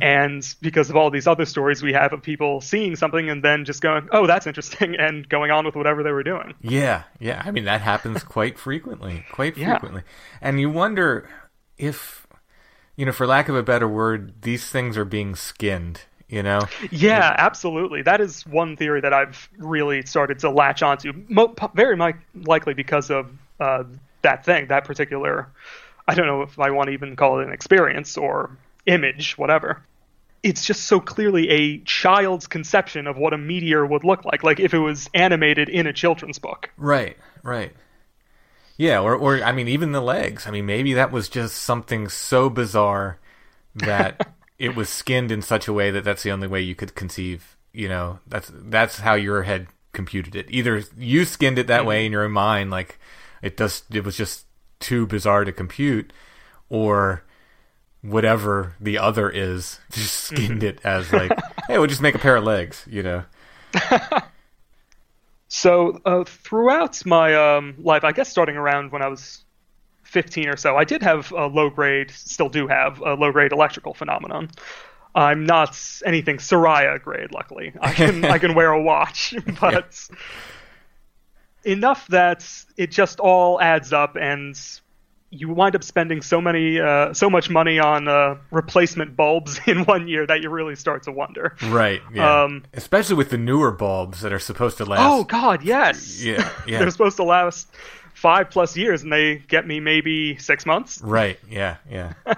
[0.00, 3.64] and because of all these other stories we have of people seeing something and then
[3.64, 6.54] just going, "Oh, that's interesting," and going on with whatever they were doing.
[6.62, 7.42] Yeah, yeah.
[7.44, 9.72] I mean, that happens quite frequently, quite Yeah.
[9.78, 10.02] frequently.
[10.40, 11.28] And you wonder
[11.78, 12.26] if,
[12.96, 16.02] you know, for lack of a better word, these things are being skinned.
[16.28, 18.00] You know, Yeah, absolutely.
[18.00, 22.72] That is one theory that I've really started to latch onto, Mo- very mi- likely
[22.72, 23.30] because of
[23.60, 23.84] uh,
[24.22, 25.48] that thing, that particular.
[26.06, 29.82] I don't know if I want to even call it an experience or image, whatever.
[30.42, 34.58] It's just so clearly a child's conception of what a meteor would look like, like
[34.58, 36.70] if it was animated in a children's book.
[36.76, 37.72] right, right.
[38.76, 40.46] Yeah, or, or I mean, even the legs.
[40.46, 43.20] I mean, maybe that was just something so bizarre
[43.76, 46.94] that it was skinned in such a way that that's the only way you could
[46.94, 47.56] conceive.
[47.72, 50.46] You know, that's that's how your head computed it.
[50.48, 51.88] Either you skinned it that mm-hmm.
[51.88, 52.98] way in your own mind, like
[53.40, 53.82] it does.
[53.90, 54.46] It was just
[54.82, 56.12] too bizarre to compute,
[56.68, 57.24] or
[58.02, 61.32] whatever the other is just skinned it as like,
[61.68, 62.86] hey, we'll just make a pair of legs.
[62.90, 63.24] You know.
[65.54, 69.44] So uh, throughout my um, life, I guess starting around when I was
[70.04, 73.52] 15 or so, I did have a low grade, still do have a low grade
[73.52, 74.48] electrical phenomenon.
[75.14, 77.74] I'm not anything Soraya grade, luckily.
[77.82, 80.08] I can I can wear a watch, but
[81.64, 84.58] enough that it just all adds up, and
[85.30, 89.84] you wind up spending so many uh, so much money on uh, replacement bulbs in
[89.84, 91.56] one year that you really start to wonder.
[91.62, 92.02] Right.
[92.12, 92.42] Yeah.
[92.42, 95.00] Um, Especially with the newer bulbs that are supposed to last.
[95.02, 96.22] Oh God, yes.
[96.22, 96.78] Yeah, yeah.
[96.78, 97.68] They're supposed to last
[98.14, 101.00] five plus years, and they get me maybe six months.
[101.02, 101.38] Right.
[101.48, 101.76] Yeah.
[101.90, 102.12] Yeah.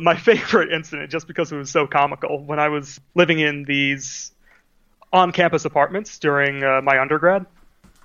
[0.00, 4.30] My favorite incident, just because it was so comical, when I was living in these
[5.12, 7.46] on-campus apartments during uh, my undergrad.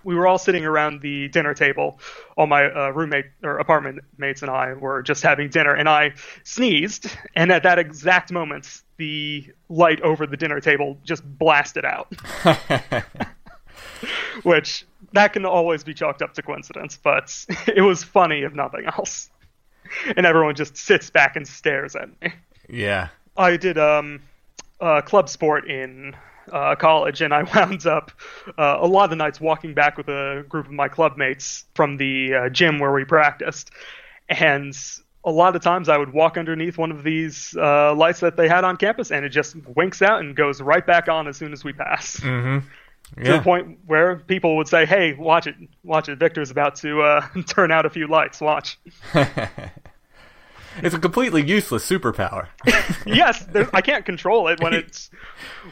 [0.04, 2.00] We were all sitting around the dinner table.
[2.38, 6.13] All my uh, roommate or apartment mates and I were just having dinner, and I
[6.44, 7.08] sneezed.
[7.36, 12.13] And at that exact moment, the light over the dinner table just blasted out.
[14.44, 18.86] which that can always be chalked up to coincidence, but it was funny if nothing
[18.86, 19.30] else.
[20.16, 22.34] And everyone just sits back and stares at me.
[22.68, 23.10] yeah.
[23.36, 24.22] I did um,
[24.80, 26.16] uh, club sport in
[26.51, 28.12] uh, college, and I wound up
[28.58, 31.65] uh, a lot of the nights walking back with a group of my club mates
[31.75, 33.71] from the uh, gym where we practiced.
[34.29, 34.75] And
[35.25, 38.47] a lot of times I would walk underneath one of these uh, lights that they
[38.49, 41.53] had on campus, and it just winks out and goes right back on as soon
[41.53, 42.62] as we pass to
[43.21, 43.38] Yeah.
[43.38, 46.17] the point where people would say, "Hey, watch it, watch it!
[46.17, 48.41] Victor's about to uh, turn out a few lights.
[48.41, 48.77] Watch."
[50.84, 52.48] It's a completely useless superpower.
[53.06, 55.10] yes, I can't control it when it's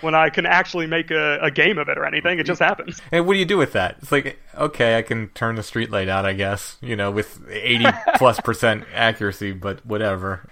[0.02, 2.40] when I can actually make a, a game of it or anything.
[2.40, 3.02] It just happens.
[3.12, 3.98] and what do you do with that?
[4.02, 7.42] It's like, okay, I can turn the street light out, I guess, you know, with
[7.50, 7.86] 80
[8.16, 10.48] plus percent accuracy, but whatever.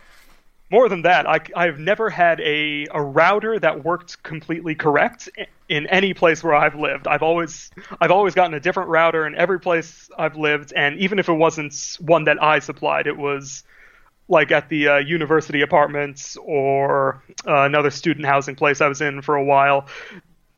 [0.71, 5.27] More than that, I, I've never had a, a router that worked completely correct
[5.67, 7.07] in any place where I've lived.
[7.07, 11.17] I've always I've always gotten a different router in every place I've lived, and even
[11.17, 13.63] if it wasn't one that I supplied, it was
[14.29, 19.21] like at the uh, university apartments or uh, another student housing place I was in
[19.21, 19.87] for a while.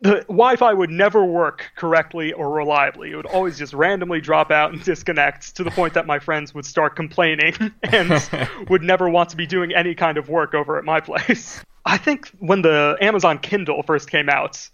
[0.01, 3.11] The Wi-Fi would never work correctly or reliably.
[3.11, 6.53] It would always just randomly drop out and disconnect to the point that my friends
[6.53, 8.29] would start complaining and
[8.69, 11.63] would never want to be doing any kind of work over at my place.
[11.85, 14.69] I think when the Amazon Kindle first came out,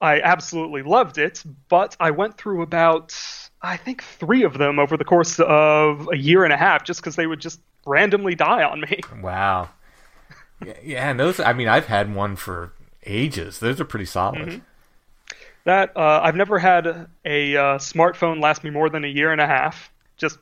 [0.00, 3.14] I absolutely loved it, but I went through about
[3.64, 7.00] I think three of them over the course of a year and a half just
[7.00, 9.00] because they would just randomly die on me.
[9.22, 9.70] Wow.
[10.82, 12.72] Yeah, and those, I mean, I've had one for
[13.04, 13.58] ages.
[13.58, 14.62] Those are pretty solid.
[15.64, 19.40] That uh, I've never had a uh, smartphone last me more than a year and
[19.40, 19.90] a half.
[20.16, 20.38] Just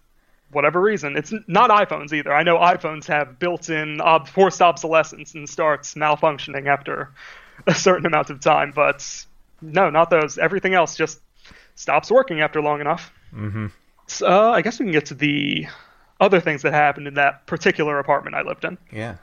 [0.53, 1.17] whatever reason.
[1.17, 2.33] It's not iPhones either.
[2.33, 7.11] I know iPhones have built-in ob- forced obsolescence and starts malfunctioning after
[7.67, 9.25] a certain amount of time, but
[9.61, 10.39] no, not those.
[10.39, 11.21] Everything else just
[11.75, 13.13] stops working after long enough.
[13.35, 13.67] Mm-hmm.
[14.07, 15.67] So, uh, I guess we can get to the
[16.21, 18.79] other things that happened in that particular apartment I lived in.
[18.91, 19.17] Yeah.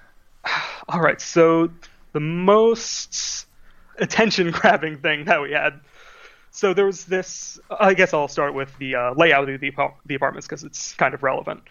[0.89, 1.69] All right, so
[2.13, 3.45] the most
[3.97, 5.79] attention grabbing thing that we had.
[6.51, 7.59] So there was this.
[7.69, 9.71] I guess I'll start with the uh, layout of the,
[10.05, 11.61] the apartments because it's kind of relevant.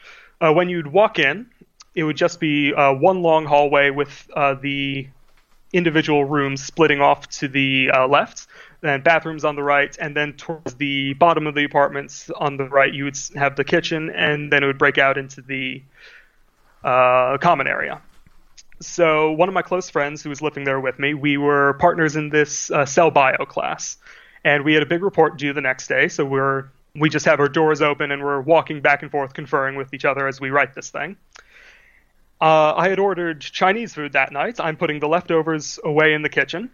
[0.41, 1.51] Uh, when you'd walk in,
[1.95, 5.09] it would just be uh, one long hallway with uh, the
[5.73, 8.47] individual rooms splitting off to the uh, left,
[8.81, 12.65] then bathrooms on the right, and then towards the bottom of the apartments on the
[12.65, 15.83] right, you would have the kitchen, and then it would break out into the
[16.85, 18.01] uh, common area.
[18.81, 22.15] So one of my close friends who was living there with me, we were partners
[22.15, 23.97] in this uh, cell bio class,
[24.45, 26.09] and we had a big report due the next day.
[26.09, 29.77] So we're we just have our doors open and we're walking back and forth, conferring
[29.77, 31.17] with each other as we write this thing.
[32.41, 34.61] Uh, I had ordered Chinese food that night.
[34.61, 36.71] I'm putting the leftovers away in the kitchen,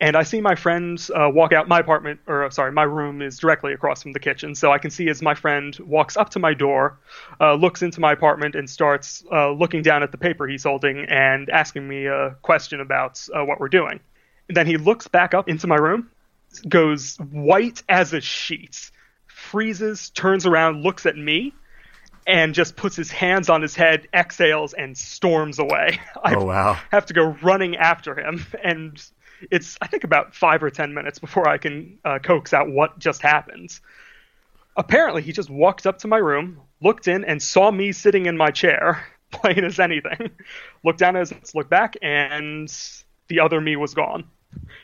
[0.00, 1.68] and I see my friend uh, walk out.
[1.68, 4.90] My apartment, or sorry, my room is directly across from the kitchen, so I can
[4.90, 6.98] see as my friend walks up to my door,
[7.40, 11.04] uh, looks into my apartment, and starts uh, looking down at the paper he's holding
[11.08, 14.00] and asking me a question about uh, what we're doing.
[14.48, 16.10] And then he looks back up into my room,
[16.68, 18.90] goes white as a sheet,
[19.26, 21.52] freezes, turns around, looks at me,
[22.26, 26.00] and just puts his hands on his head, exhales, and storms away.
[26.24, 26.78] I Oh, wow.
[26.90, 29.02] have to go running after him, and
[29.50, 32.98] it's I think about five or ten minutes before I can uh, coax out what
[32.98, 33.78] just happened.
[34.76, 38.36] Apparently, he just walked up to my room, looked in, and saw me sitting in
[38.36, 40.30] my chair, plain as anything.
[40.84, 42.72] looked down at his, looked back, and
[43.28, 44.24] the other me was gone.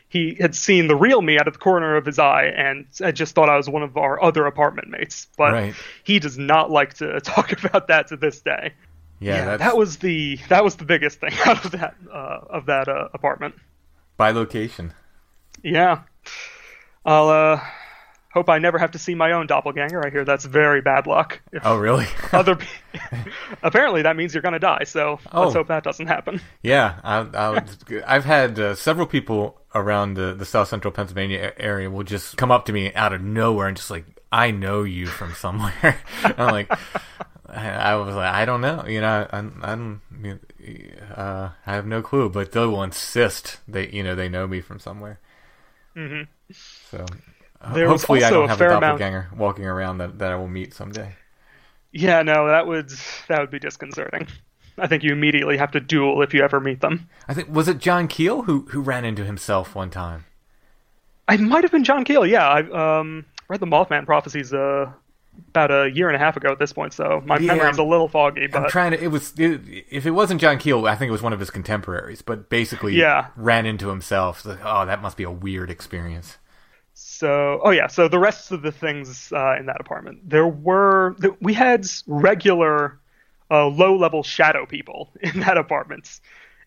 [0.08, 3.16] He had seen the real me out of the corner of his eye and had
[3.16, 5.26] just thought I was one of our other apartment mates.
[5.36, 5.74] But Right.
[6.04, 8.74] he does not like to talk about that to this day.
[9.18, 12.66] Yeah, that's that was the that was the biggest thing out of that uh, of
[12.66, 13.54] that uh, apartment.
[14.16, 14.92] By location.
[15.62, 16.02] Yeah,
[17.04, 17.60] I'll uh,
[18.32, 20.04] hope I never have to see my own doppelganger.
[20.06, 21.40] I hear that's very bad luck.
[21.52, 22.06] If Oh, really?
[22.32, 23.18] other pe-
[23.62, 24.84] apparently that means you're gonna die.
[24.84, 25.42] So Oh.
[25.42, 26.40] let's hope that doesn't happen.
[26.62, 27.62] Yeah, I,
[28.06, 32.50] I've had uh, several people around the, the South Central Pennsylvania area will just come
[32.50, 35.98] up to me out of nowhere and just like, I know you from somewhere.
[36.24, 36.70] I'm like,
[37.48, 40.00] I, I was like, I don't know, you know, I, I don't,
[41.14, 44.60] uh, I have no clue, but they will insist they, you know, they know me
[44.60, 45.18] from somewhere.
[45.96, 46.22] Mm-hmm.
[46.90, 47.04] So
[47.60, 50.36] uh, There hopefully I don't a have a amount- doppelganger walking around that, that I
[50.36, 51.14] will meet someday.
[51.92, 52.90] Yeah, no, that would
[53.28, 54.26] that would be disconcerting.
[54.78, 57.08] I think you immediately have to duel if you ever meet them.
[57.26, 60.26] I think was it John Keel who who ran into himself one time.
[61.28, 62.26] I might have been John Keel.
[62.26, 64.92] Yeah, I um, read the Mothman prophecies uh,
[65.48, 67.82] about a year and a half ago at this point, so my Yeah, memory's a
[67.82, 68.46] little foggy.
[68.46, 69.02] But I'm trying to.
[69.02, 71.50] It was it, if it wasn't John Keel, I think it was one of his
[71.50, 72.22] contemporaries.
[72.22, 73.28] But basically, Yeah.
[73.36, 74.44] ran into himself.
[74.44, 76.38] Like, oh, that must be a weird experience.
[76.94, 81.14] So, oh yeah, so the rest of the things uh, in that apartment, there were
[81.40, 82.98] we had regular
[83.50, 86.20] uh, low-level shadow people in that apartment,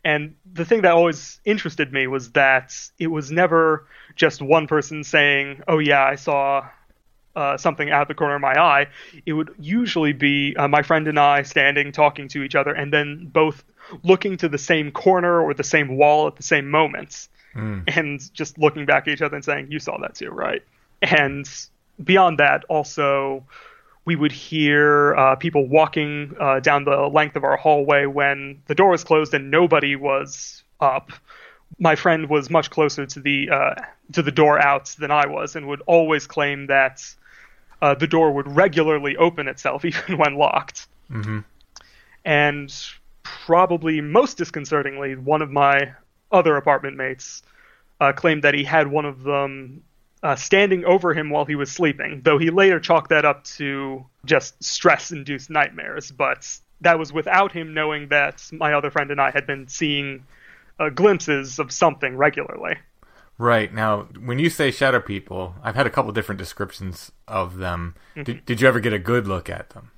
[0.04, 5.04] and the thing that always interested me was that it was never just one person
[5.04, 6.68] saying, "Oh yeah, I saw."
[7.40, 8.88] Uh, something out of the corner of my eye,
[9.26, 12.92] it would usually be uh, my friend and I standing talking to each other, and
[12.92, 13.64] then both
[14.04, 17.30] looking to the same corner or the same wall at the same moments
[17.88, 20.62] and just looking back at each other and saying, "You saw that too, right?"
[21.02, 21.50] And
[22.04, 23.44] beyond that, also
[24.06, 28.76] we would hear uh, people walking uh, down the length of our hallway when the
[28.76, 31.12] door was closed and nobody was up.
[31.78, 33.76] My friend was much closer to the uh,
[34.14, 37.02] to the door out than I was, and would always claim that
[37.82, 40.88] uh, the door would regularly open itself even when locked.
[42.26, 42.74] And
[43.24, 45.94] probably most disconcertingly, one of my
[46.32, 47.42] other apartment mates
[48.00, 49.84] uh, claimed that he had one of them
[50.22, 54.06] uh, standing over him while he was sleeping, though he later chalked that up to
[54.26, 56.12] just stress induced nightmares.
[56.12, 56.48] But
[56.82, 60.26] that was without him knowing that my other friend and I had been seeing
[60.80, 62.78] uh, glimpses of something regularly.
[63.40, 67.96] Right now, when you say shadow people, I've had a couple different descriptions of them.
[68.12, 68.24] Mm-hmm.
[68.24, 69.92] Did, did you ever get a good look at them?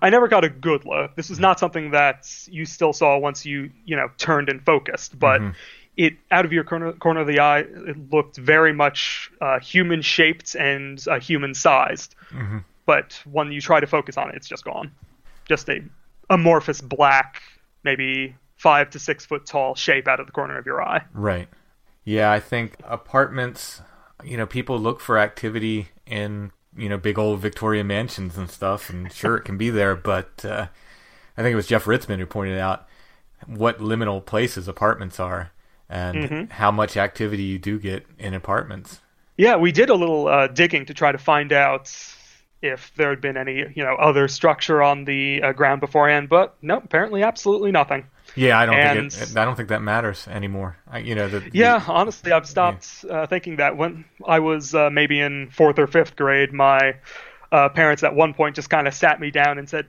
[0.00, 1.14] I never got a good look.
[1.14, 5.18] This was not something that you still saw once you, you know, turned and focused,
[5.18, 5.42] but
[5.96, 10.00] it out of your corner, corner of the eye, it looked very much uh, human
[10.00, 12.14] shaped and uh, human sized.
[12.86, 14.90] But when you try to focus on it, it's just gone.
[15.44, 15.82] Just a
[16.30, 17.42] amorphous black,
[17.84, 21.04] maybe five to six foot tall shape out of the corner of your eye.
[21.12, 21.48] Right.
[22.04, 23.82] Yeah, I think apartments,
[24.24, 28.90] you know, people look for activity in, you know, big old Victorian mansions and stuff,
[28.90, 30.66] and sure, it can be there, but uh,
[31.36, 32.86] I think it was Jeff Ritzmann who pointed out
[33.46, 35.52] what liminal places apartments are
[35.88, 39.00] and how much activity you do get in apartments.
[39.36, 41.88] Yeah, we did a little uh, digging to try to find out
[42.62, 46.54] if there had been any, you know, other structure on the uh, ground beforehand, but
[46.62, 48.04] no, apparently absolutely nothing.
[48.36, 50.76] Yeah, I don't And- think it, I don't think that matters anymore.
[50.88, 54.74] I, you know, the, the- Yeah, honestly, I've stopped uh, thinking that when I was
[54.74, 56.96] uh, maybe in fourth or fifth grade, my
[57.50, 59.86] uh, parents at one point just kind of sat me down and said,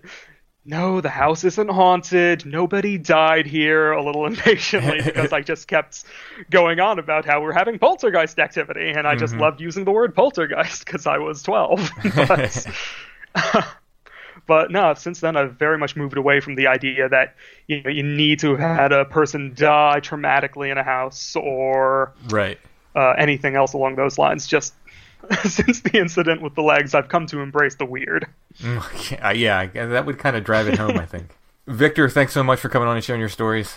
[0.66, 2.46] "No, the house isn't haunted.
[2.46, 6.04] Nobody died here." A little impatiently because I just kept
[6.50, 10.14] going on about how we're having poltergeist activity, and I just loved using the word
[10.16, 11.90] poltergeist because I was twelve.
[12.16, 12.68] but,
[14.48, 17.36] But no, since then I've very much moved away from the idea that
[17.68, 22.14] you know you need to have had a person die traumatically in a house or
[22.30, 22.60] Right.
[22.96, 24.48] uh, anything else along those lines.
[24.48, 24.74] Just
[25.44, 28.28] since the incident with the legs, I've come to embrace the weird.
[28.62, 31.36] Yeah, yeah, that would kind of drive it home, I think.
[31.68, 33.76] Victor, thanks so much for coming on and sharing your stories.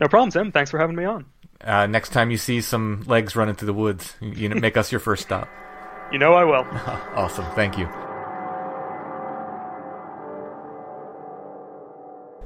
[0.00, 0.52] No problem, Tim.
[0.52, 1.26] Thanks for having me on.
[1.62, 4.76] Uh, next time you see some legs running through the woods, you you know, make
[4.76, 5.48] us your first stop.
[6.10, 6.64] You know I will.
[7.14, 7.44] Awesome.
[7.54, 7.88] Thank you.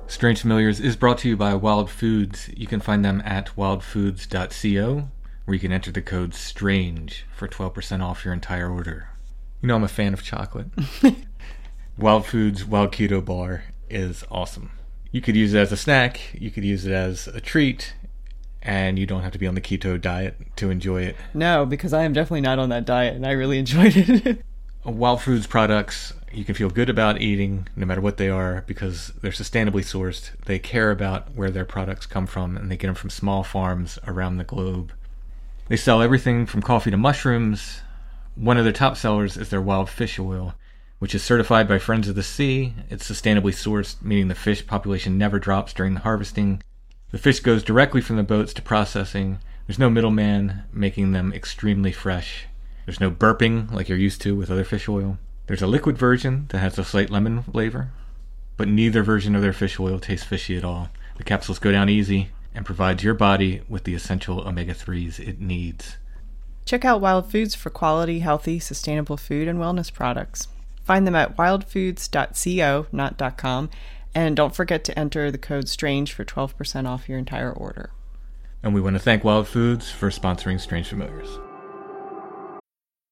[0.06, 2.50] Strange Familiars is brought to you by Wild Foods.
[2.56, 5.08] You can find them at wildfoods.co,
[5.44, 9.08] where you can enter the code STRANGE for 12% off your entire order.
[9.60, 10.68] You know, I'm a fan of chocolate.
[11.98, 14.70] Wild Foods Wild Keto Bar is awesome.
[15.10, 17.94] You could use it as a snack, you could use it as a treat,
[18.62, 21.16] and you don't have to be on the keto diet to enjoy it.
[21.34, 24.42] No, because I am definitely not on that diet, and I really enjoyed it.
[24.84, 29.12] Wild Foods products you can feel good about eating no matter what they are because
[29.20, 30.32] they're sustainably sourced.
[30.46, 33.98] They care about where their products come from and they get them from small farms
[34.06, 34.92] around the globe.
[35.66, 37.80] They sell everything from coffee to mushrooms.
[38.34, 40.54] One of their top sellers is their wild fish oil,
[40.98, 42.74] which is certified by Friends of the Sea.
[42.90, 46.62] It's sustainably sourced, meaning the fish population never drops during the harvesting.
[47.12, 49.38] The fish goes directly from the boats to processing.
[49.66, 52.46] There's no middleman, making them extremely fresh.
[52.84, 55.16] There's no burping like you're used to with other fish oil.
[55.46, 57.90] There's a liquid version that has a slight lemon flavor,
[58.58, 60.90] but neither version of their fish oil tastes fishy at all.
[61.16, 65.40] The capsules go down easy and provides your body with the essential omega 3s it
[65.40, 65.96] needs.
[66.64, 70.48] Check out Wild Foods for quality, healthy, sustainable food and wellness products.
[70.82, 73.70] Find them at wildfoods.co, not .com,
[74.14, 77.90] and don't forget to enter the code STRANGE for 12% off your entire order.
[78.62, 81.38] And we want to thank Wild Foods for sponsoring Strange Familiars.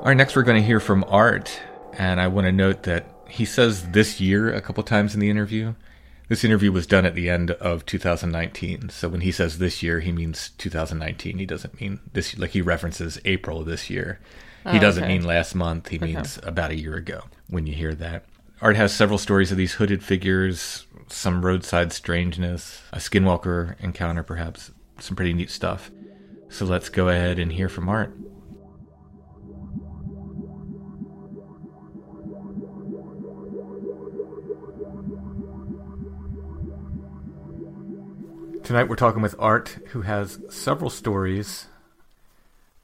[0.00, 1.60] All right, next we're going to hear from Art,
[1.92, 5.28] and I want to note that he says this year a couple times in the
[5.28, 5.74] interview.
[6.28, 10.00] This interview was done at the end of 2019, so when he says this year,
[10.00, 11.36] he means 2019.
[11.38, 14.20] He doesn't mean this, like he references April of this year.
[14.70, 15.12] He Oh, doesn't okay.
[15.18, 18.24] mean last month, he means about a year ago when you hear that.
[18.62, 24.70] Art has several stories of these hooded figures, some roadside strangeness, a skinwalker encounter, perhaps,
[24.98, 25.90] some pretty neat stuff.
[26.48, 28.14] So let's go ahead and hear from Art.
[38.70, 41.66] Tonight we're talking with Art, who has several stories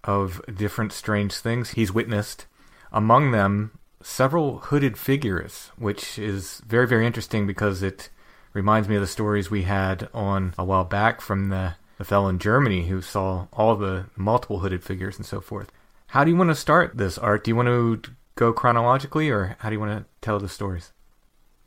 [0.02, 2.46] of different strange things he's witnessed.
[2.90, 8.10] Among them, several hooded figures, which is very, very interesting because it
[8.52, 12.26] reminds me of the stories we had on a while back from the, the fellow
[12.26, 15.70] in Germany who saw all the multiple hooded figures and so forth.
[16.08, 17.44] How do you want to start this, Art?
[17.44, 20.92] Do you want to go chronologically, or how do you want to tell the stories?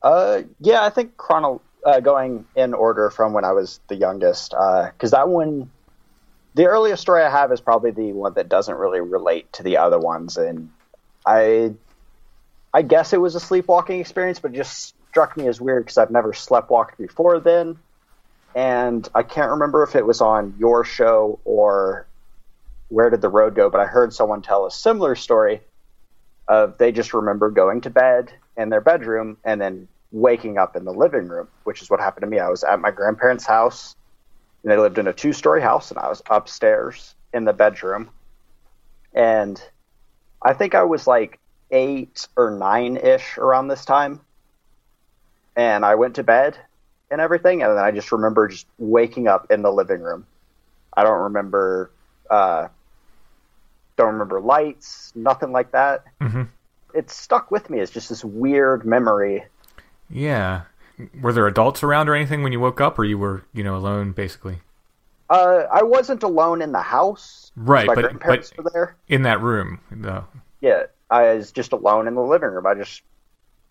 [0.02, 4.52] Uh, yeah, I think chrono uh, going in order from when I was the youngest,
[4.52, 5.70] because that one,
[6.56, 9.78] the earliest story I have is probably the one that doesn't really relate to the
[9.78, 10.72] other ones, and
[11.26, 11.74] I,
[12.74, 15.98] I guess it was a sleepwalking experience, but it just struck me as weird because
[15.98, 17.78] I've never sleptwalked before then,
[18.56, 22.06] and I can't remember if it was on your show or
[22.90, 25.62] where did the road go, but I heard someone tell a similar story
[26.48, 30.86] of they just remember going to bed in their bedroom and then waking up in
[30.86, 32.40] the living room, which is what happened to me.
[32.40, 33.96] I was at my grandparents' house,
[34.64, 38.10] and they lived in a two story house, and I was upstairs in the bedroom.
[39.14, 39.62] And
[40.44, 41.40] I think I was like
[41.72, 44.22] eight or nine ish around this time.
[45.56, 46.58] And I went to bed
[47.12, 50.26] and everything, and then I just remember just waking up in the living room.
[50.96, 51.92] I don't remember,
[52.30, 52.68] uh,
[53.98, 56.44] don't remember lights, nothing like that Mm-hmm.
[56.94, 59.44] it stuck with me as just this weird memory.
[60.10, 60.62] Yeah.
[61.22, 63.76] Were there adults around or anything when you woke up, or you were, you know,
[63.76, 64.60] alone basically?
[65.30, 67.52] Uh, I wasn't alone in the house.
[67.56, 68.96] Right, my but- grandparents but- were there.
[69.08, 70.26] In that room, though.
[70.62, 72.66] Yeah, I was just alone in the living room.
[72.66, 73.02] I just,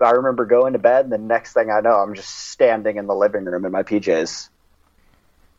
[0.01, 3.07] I remember going to bed, and the next thing I know, I'm just standing in
[3.07, 4.49] the living room in my PJs.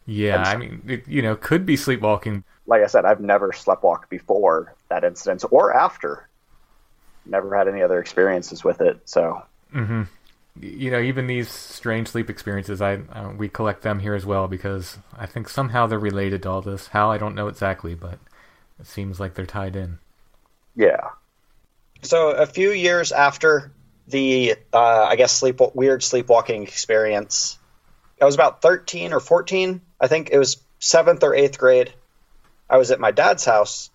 [0.08, 2.44] Yeah, I mean, it, you know, could be sleepwalking.
[2.66, 6.28] Like I said, I've never sleptwalked before that incident or after.
[7.28, 9.02] Never had any other experiences with it.
[9.06, 10.04] So hmm
[10.62, 14.48] You know, even these strange sleep experiences, I uh, we collect them here as well
[14.48, 16.88] because I think somehow they're related to all this.
[16.88, 18.20] How I don't know exactly, but
[18.80, 20.00] it seems like they're tied in.
[20.76, 21.10] yeah.
[22.02, 23.72] So a few years after
[24.08, 27.58] the, uh, I guess sleep weird sleepwalking experience,
[28.22, 29.82] I was about thirteen or fourteen.
[30.00, 31.94] I think it was seventh or eighth grade.
[32.70, 33.90] I was at my dad's house,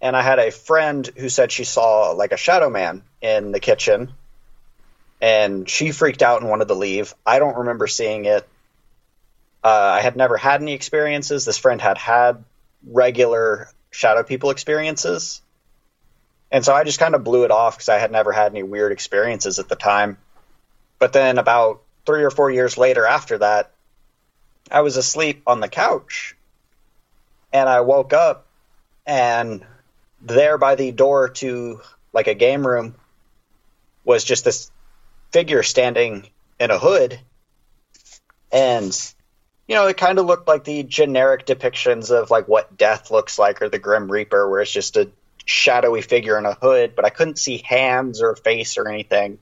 [0.00, 3.60] and I had a friend who said she saw like a shadow man in the
[3.60, 4.12] kitchen,
[5.20, 7.14] and she freaked out and wanted to leave.
[7.26, 8.48] I don't remember seeing it.
[9.62, 11.44] Uh, I had never had any experiences.
[11.44, 12.44] This friend had had
[12.86, 15.42] regular shadow people experiences.
[16.50, 18.62] And so I just kind of blew it off because I had never had any
[18.62, 20.16] weird experiences at the time.
[20.98, 23.70] But then about three or four years later after that,
[24.70, 26.36] I was asleep on the couch
[27.52, 28.46] and I woke up
[29.06, 29.64] and
[30.22, 31.80] there by the door to
[32.12, 32.94] like a game room
[34.04, 34.70] was just this
[35.32, 36.26] figure standing
[36.58, 37.18] in a hood
[38.52, 39.12] and
[39.66, 43.38] you know it kind of looked like the generic depictions of like what death looks
[43.38, 45.10] like or the grim reaper where it's just a
[45.46, 49.38] shadowy figure in a hood but i couldn't see hands or face or anything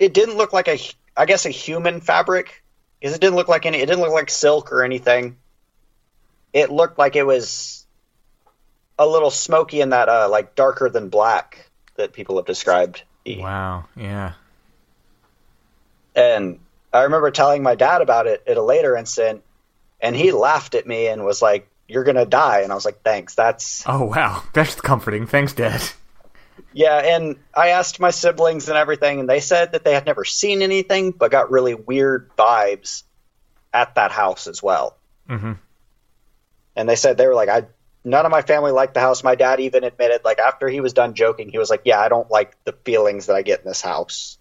[0.00, 0.78] it didn't look like a
[1.16, 2.62] i guess a human fabric
[2.98, 5.36] because it didn't look like any it didn't look like silk or anything
[6.52, 7.86] it looked like it was
[8.98, 13.84] a little smoky in that uh like darker than black that people have described Wow.
[13.96, 14.32] Yeah.
[16.14, 16.60] And
[16.92, 19.42] I remember telling my dad about it at a later incident,
[20.00, 23.02] and he laughed at me and was like, "You're gonna die," and I was like,
[23.02, 25.26] "Thanks, that's Oh wow, that's comforting.
[25.26, 25.82] Thanks, Dad.
[26.72, 30.24] yeah." And I asked my siblings and everything, and they said that they had never
[30.24, 33.02] seen anything, but got really weird vibes
[33.72, 34.96] at that house as well.
[35.28, 35.52] hmm
[36.76, 37.66] And they said they were like, "I."
[38.04, 39.22] None of my family liked the house.
[39.22, 42.08] My dad even admitted, like after he was done joking, he was like, "Yeah, I
[42.08, 44.38] don't like the feelings that I get in this house."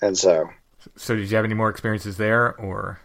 [0.00, 0.48] And so,
[0.96, 3.00] So, did you have any more experiences there, or?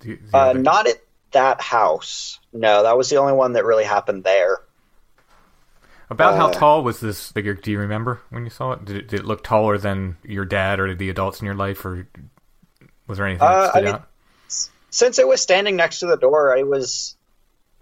[0.00, 1.00] Do you, do you Uh, not at
[1.34, 2.38] that house.
[2.52, 4.58] No, that was the only one that really happened there.
[6.10, 7.54] About how uh, tall was this figure?
[7.54, 8.84] Do you remember when you saw it?
[8.84, 9.08] Did, it?
[9.08, 12.06] did it look taller than your dad or the adults in your life, or
[13.06, 14.08] was there anything Uh, that I mean- out?
[14.90, 17.16] Since it was standing next to the door, I was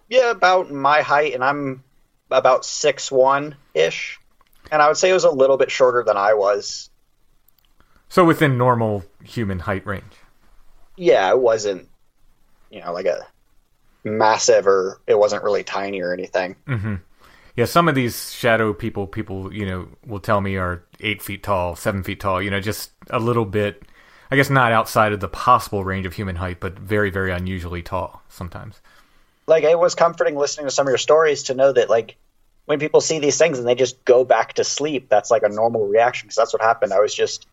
[0.09, 1.85] yeah about my height, and I'm
[2.31, 4.19] about six one ish,
[4.71, 6.89] and I would say it was a little bit shorter than I was.
[8.13, 10.19] So within normal human height range.
[10.99, 11.89] Yeah, it wasn't
[12.69, 13.27] you know like a
[14.05, 16.57] massive or it wasn't really tiny or anything.
[16.67, 16.97] hmm
[17.57, 21.43] Yeah, some of these shadow people, people you know, will tell me are eight feet
[21.43, 22.43] tall, seven feet tall.
[22.43, 23.83] You know, just a little bit.
[24.31, 27.81] I guess not outside of the possible range of human height, but very, very unusually
[27.81, 28.83] tall sometimes.
[29.47, 32.17] Like it was comforting listening to some of your stories to know that like
[32.67, 35.49] when people see these things and they just go back to sleep, that's like a
[35.49, 36.93] normal reaction because that's what happened.
[36.93, 37.47] I was just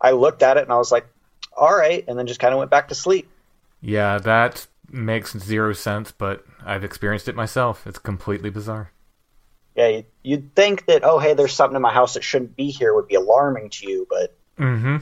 [0.00, 1.06] I looked at it and I was like,
[1.56, 3.28] all right, and then just kind of went back to sleep.
[3.80, 7.86] Yeah, that makes zero sense, but I've experienced it myself.
[7.86, 8.90] It's completely bizarre.
[9.76, 12.70] Yeah, you- you'd think that oh hey, there's something in my house that shouldn't be
[12.70, 14.98] here would be alarming to you, but Mm-hmm.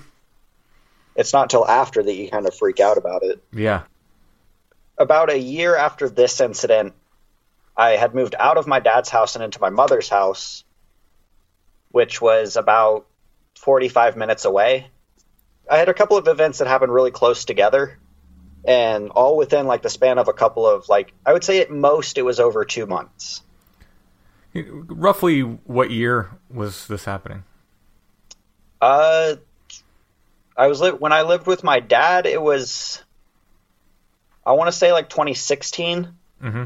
[1.14, 3.42] it's not till after that you kind of freak out about it.
[3.52, 3.82] Yeah.
[4.98, 6.94] About a year after this incident,
[7.76, 10.64] I had moved out of my dad's house and into my mother's house,
[11.90, 13.06] which was about
[13.62, 14.88] 45 minutes away.
[15.70, 17.98] I had a couple of events that happened really close together
[18.64, 21.70] and all within like the span of a couple of like I would say at
[21.70, 23.42] most it was over 2 months.
[24.54, 27.44] Roughly, what year was this happening?
[28.80, 29.36] Uh,
[30.56, 32.26] I was li- when I lived with my dad.
[32.26, 33.02] It was,
[34.44, 36.08] I want to say like 2016,
[36.42, 36.64] Mm-hmm.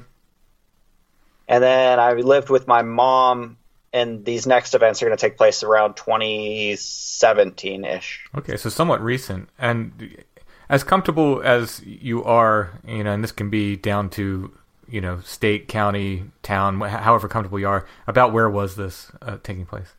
[1.48, 3.58] and then I lived with my mom.
[3.96, 8.26] And these next events are going to take place around 2017 ish.
[8.36, 9.48] Okay, so somewhat recent.
[9.58, 10.22] And
[10.68, 14.52] as comfortable as you are, you know, and this can be down to,
[14.86, 19.64] you know, state, county, town, however comfortable you are, about where was this uh, taking
[19.64, 19.94] place?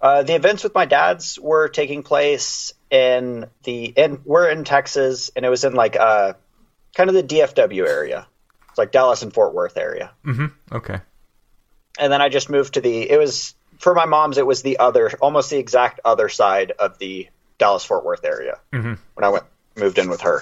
[0.00, 5.30] Uh, the events with my dad's were taking place in the in we're in Texas,
[5.36, 6.32] and it was in like uh,
[6.96, 8.26] kind of the DFW area.
[8.70, 10.12] It's like Dallas and Fort Worth area.
[10.24, 10.46] Mm-hmm.
[10.74, 11.00] Okay.
[11.98, 13.10] And then I just moved to the.
[13.10, 14.38] It was for my mom's.
[14.38, 17.28] It was the other, almost the exact other side of the
[17.58, 18.98] Dallas Fort Worth area Mhm.
[19.14, 19.44] when I went
[19.76, 20.40] moved in with her.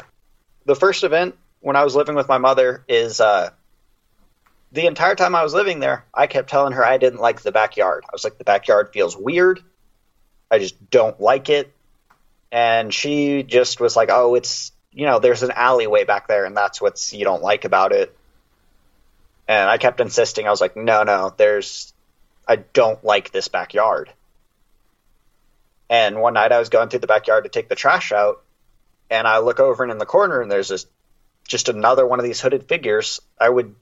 [0.67, 3.51] The first event when I was living with my mother is uh,
[4.73, 7.53] the entire time I was living there, I kept telling her I didn't like the
[7.53, 8.05] backyard.
[8.07, 9.61] I was like, the backyard feels weird.
[10.51, 11.73] I just don't like it.
[12.53, 16.57] And she just was like, oh, it's you know, there's an alleyway back there, and
[16.57, 18.17] that's what's you don't like about it.
[19.51, 20.47] And I kept insisting.
[20.47, 21.93] I was like, no, no, there's,
[22.47, 24.09] I don't like this backyard.
[25.89, 28.45] And one night I was going through the backyard to take the trash out,
[29.11, 30.87] and I look over and in the corner, and there's this,
[31.49, 33.21] just another one of these hooded figures.
[33.41, 33.75] I would,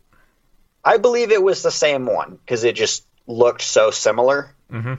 [0.82, 4.94] I believe it was the same one because it just looked so similar Mm-hmm.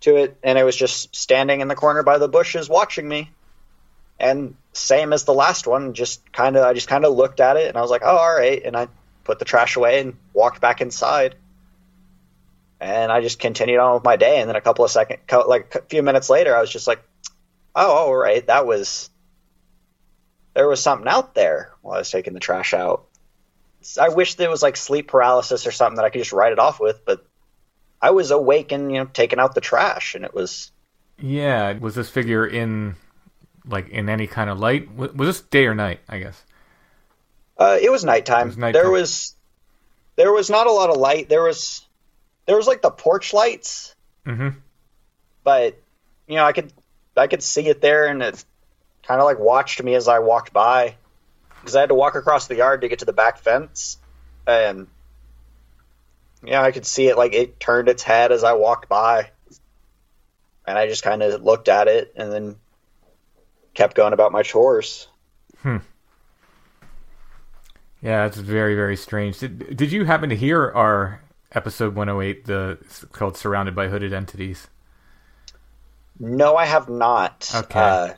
[0.00, 3.30] to it, and it was just standing in the corner by the bushes watching me.
[4.18, 7.58] And same as the last one, just kind of, I just kind of looked at
[7.58, 8.88] it, and I was like, "Oh, all right," and I
[9.24, 11.36] put the trash away and walked back inside.
[12.80, 15.46] And I just continued on with my day, and then a couple of second, co-
[15.46, 17.02] like a few minutes later, I was just like,
[17.74, 19.08] "Oh, all right, that was."
[20.54, 23.06] There was something out there while I was taking the trash out.
[24.00, 26.58] I wish there was like sleep paralysis or something that I could just write it
[26.58, 27.24] off with, but
[28.00, 30.72] I was awake and you know taking out the trash, and it was
[31.18, 32.96] Yeah, was this figure in
[33.64, 34.92] like in any kind of light?
[34.94, 36.00] Was this day or night?
[36.08, 36.42] I guess.
[37.58, 38.42] Uh, it was nighttime.
[38.42, 38.82] It was nighttime.
[38.82, 39.36] There was
[40.16, 41.28] there was not a lot of light.
[41.28, 41.86] There was
[42.46, 43.94] there was like the porch lights,
[44.26, 44.50] Mm-hmm.
[45.44, 45.76] but
[46.28, 46.72] you know I could
[47.16, 48.44] I could see it there, and it
[49.06, 50.96] kind of like watched me as I walked by
[51.60, 53.98] because I had to walk across the yard to get to the back fence,
[54.46, 54.86] and
[56.44, 59.30] yeah, I could see it like it turned its head as I walked by,
[60.66, 62.56] and I just kind of looked at it and then
[63.74, 65.08] kept going about my chores.
[68.02, 69.38] Yeah, it's very very strange.
[69.38, 71.22] Did Did you happen to hear our
[71.52, 72.78] episode 108, the
[73.12, 74.66] called "Surrounded by Hooded Entities"?
[76.18, 77.50] No, I have not.
[77.54, 77.80] Okay.
[77.80, 78.14] Uh,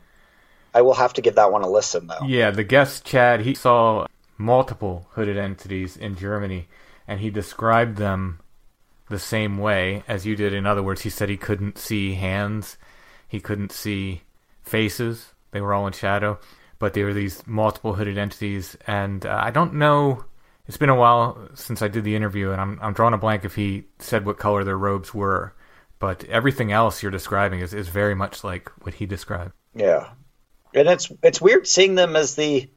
[0.73, 2.25] I will have to give that one a listen though.
[2.25, 4.07] Yeah, the guest Chad he saw
[4.37, 6.67] multiple hooded entities in Germany,
[7.07, 8.39] and he described them
[9.09, 10.51] the same way as you did.
[10.51, 12.77] In other words, he said he couldn't see hands,
[13.27, 14.23] he couldn't see
[14.63, 16.39] faces; they were all in shadow.
[16.77, 20.25] But they were these multiple hooded entities, and uh, I don't know.
[20.67, 23.45] It's been a while since I did the interview, and I'm I'm drawing a blank
[23.45, 25.55] if he said what color their robes were.
[25.99, 29.53] But everything else you're describing is, is very much like what he described.
[29.73, 30.09] Yeah,
[30.73, 32.69] and it's it's weird seeing them as the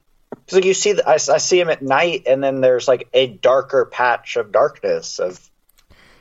[0.53, 3.27] like you see the, I, I see them at night, and then there's like a
[3.27, 5.51] darker patch of darkness of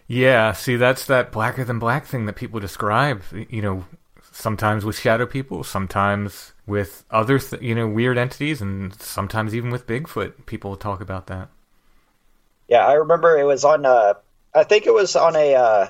[0.08, 3.24] Yeah, see, that's that blacker than black thing that people describe.
[3.50, 3.86] You know,
[4.38, 9.70] sometimes with shadow people, sometimes with other, th- you know, weird entities, and sometimes even
[9.72, 10.46] with Bigfoot.
[10.46, 11.50] People talk about that.
[12.68, 12.86] yeah.
[12.86, 14.14] I remember it was on uh
[14.54, 15.88] I think it was on a uh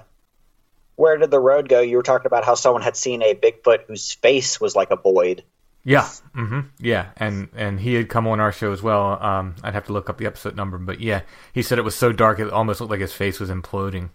[0.95, 1.82] where did the road go?
[1.82, 4.95] You were talking about how someone had seen a Bigfoot whose face was like a
[4.95, 5.43] void.
[5.84, 9.22] Yeah, hmm yeah, and and he had come on our show as well.
[9.24, 11.22] Um, I'd have to look up the episode number, but yeah,
[11.54, 14.10] he said it was so dark it almost looked like his face was imploding.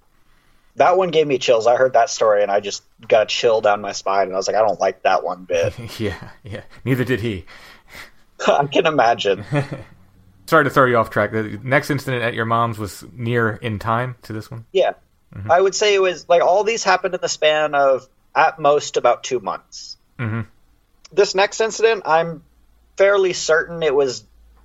[0.76, 1.66] That one gave me chills.
[1.66, 4.36] I heard that story and I just got a chill down my spine, and I
[4.36, 5.74] was like, I don't like that one bit.
[6.00, 6.62] yeah, yeah.
[6.84, 7.44] Neither did he.
[8.46, 9.44] I can imagine.
[10.46, 11.30] Sorry to throw you off track.
[11.32, 14.64] The next incident at your mom's was near in time to this one.
[14.72, 14.92] Yeah.
[15.48, 18.98] I would say it was like all these happened in the span of at most
[18.98, 19.96] about two months.
[20.18, 20.46] Mhm.
[21.10, 22.42] This next incident, I'm
[22.96, 24.24] fairly certain it was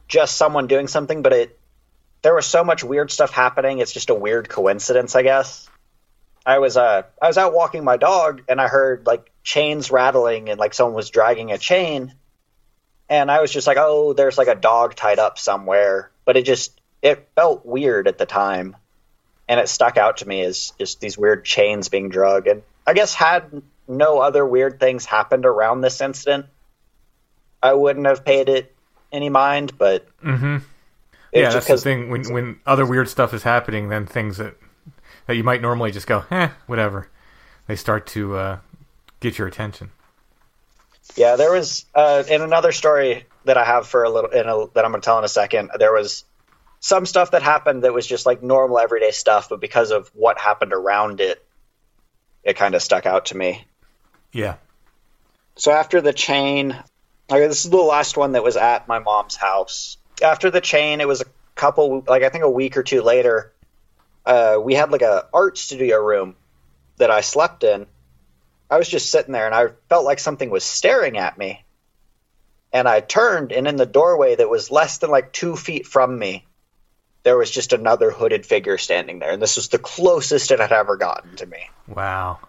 [0.09, 1.59] just someone doing something, but it
[2.21, 3.79] there was so much weird stuff happening.
[3.79, 5.69] It's just a weird coincidence, I guess.
[6.47, 10.49] I was uh I was out walking my dog and I heard like chains rattling
[10.49, 12.13] and like someone was dragging a chain,
[13.09, 16.45] and I was just like, oh, there's like a dog tied up somewhere, but it
[16.45, 18.77] just it felt weird at the time
[19.49, 22.47] and it stuck out to me as just these weird chains being drug.
[22.47, 26.45] And I guess had no other weird things happened around this incident,
[27.61, 28.73] I wouldn't have paid it
[29.11, 29.77] any mind.
[29.77, 30.57] But Mm-hmm.
[31.33, 32.09] yeah, that's just the thing.
[32.09, 34.55] When when other weird stuff is happening, then things that
[35.27, 37.09] that you might normally just go, eh, whatever,
[37.67, 38.57] they start to uh,
[39.19, 39.91] get your attention.
[41.15, 44.67] Yeah, there was uh, in another story that I have for a little in a,
[44.73, 45.71] that I'm going to tell in a second.
[45.77, 46.25] There was
[46.79, 50.37] some stuff that happened that was just like normal everyday stuff, but because of what
[50.37, 51.43] happened around it,
[52.43, 53.65] it kind of stuck out to me.
[54.31, 54.55] Yeah.
[55.55, 56.71] So after the chain,
[57.29, 59.97] okay, this is the last one that was at my mom's house.
[60.23, 61.25] After the chain, it was a
[61.55, 63.53] couple, like I think a week or two later.
[64.27, 66.35] Uh, we had like a art studio room
[66.97, 67.87] that I slept in.
[68.69, 71.63] I was just sitting there, and I felt like something was staring at me.
[72.73, 76.19] And I turned, and in the doorway that was less than like two feet from
[76.19, 76.45] me,
[77.23, 80.73] there was just another hooded figure standing there, and this was the closest it had
[80.73, 82.39] ever gotten to me Wow.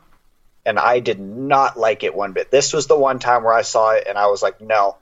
[0.66, 2.51] and I did not like it one bit.
[2.51, 4.97] This was the one time where I saw it and I was like, no,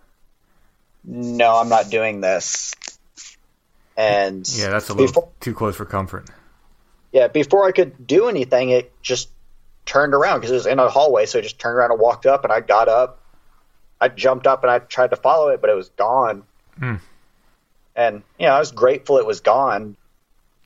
[1.04, 2.74] no, I'm not doing this.
[3.96, 6.26] And Yeah, that's a little before, too close for comfort.
[7.16, 9.30] Yeah, before I could do anything, it just
[9.84, 11.26] turned around because it was in a hallway.
[11.26, 13.20] So it just turned around and walked up, and I got up
[14.00, 16.42] I jumped up and I tried to follow it, but it was gone.
[16.78, 16.96] Hmm.
[17.94, 19.96] And you know, I was grateful it was gone.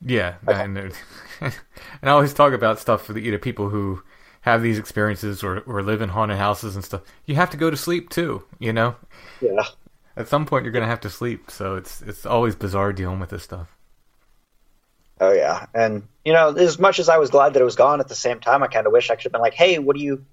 [0.05, 0.77] Yeah, and
[1.41, 1.53] and
[2.01, 4.01] I always talk about stuff for the you know people who
[4.41, 7.01] have these experiences or or live in haunted houses and stuff.
[7.25, 8.95] You have to go to sleep too, you know.
[9.39, 9.63] Yeah.
[10.17, 13.29] At some point, you're gonna have to sleep, so it's it's always bizarre dealing with
[13.29, 13.77] this stuff.
[15.21, 17.99] Oh yeah, and you know, as much as I was glad that it was gone,
[17.99, 19.95] at the same time, I kind of wish I could have been like, "Hey, what
[19.95, 20.25] do you?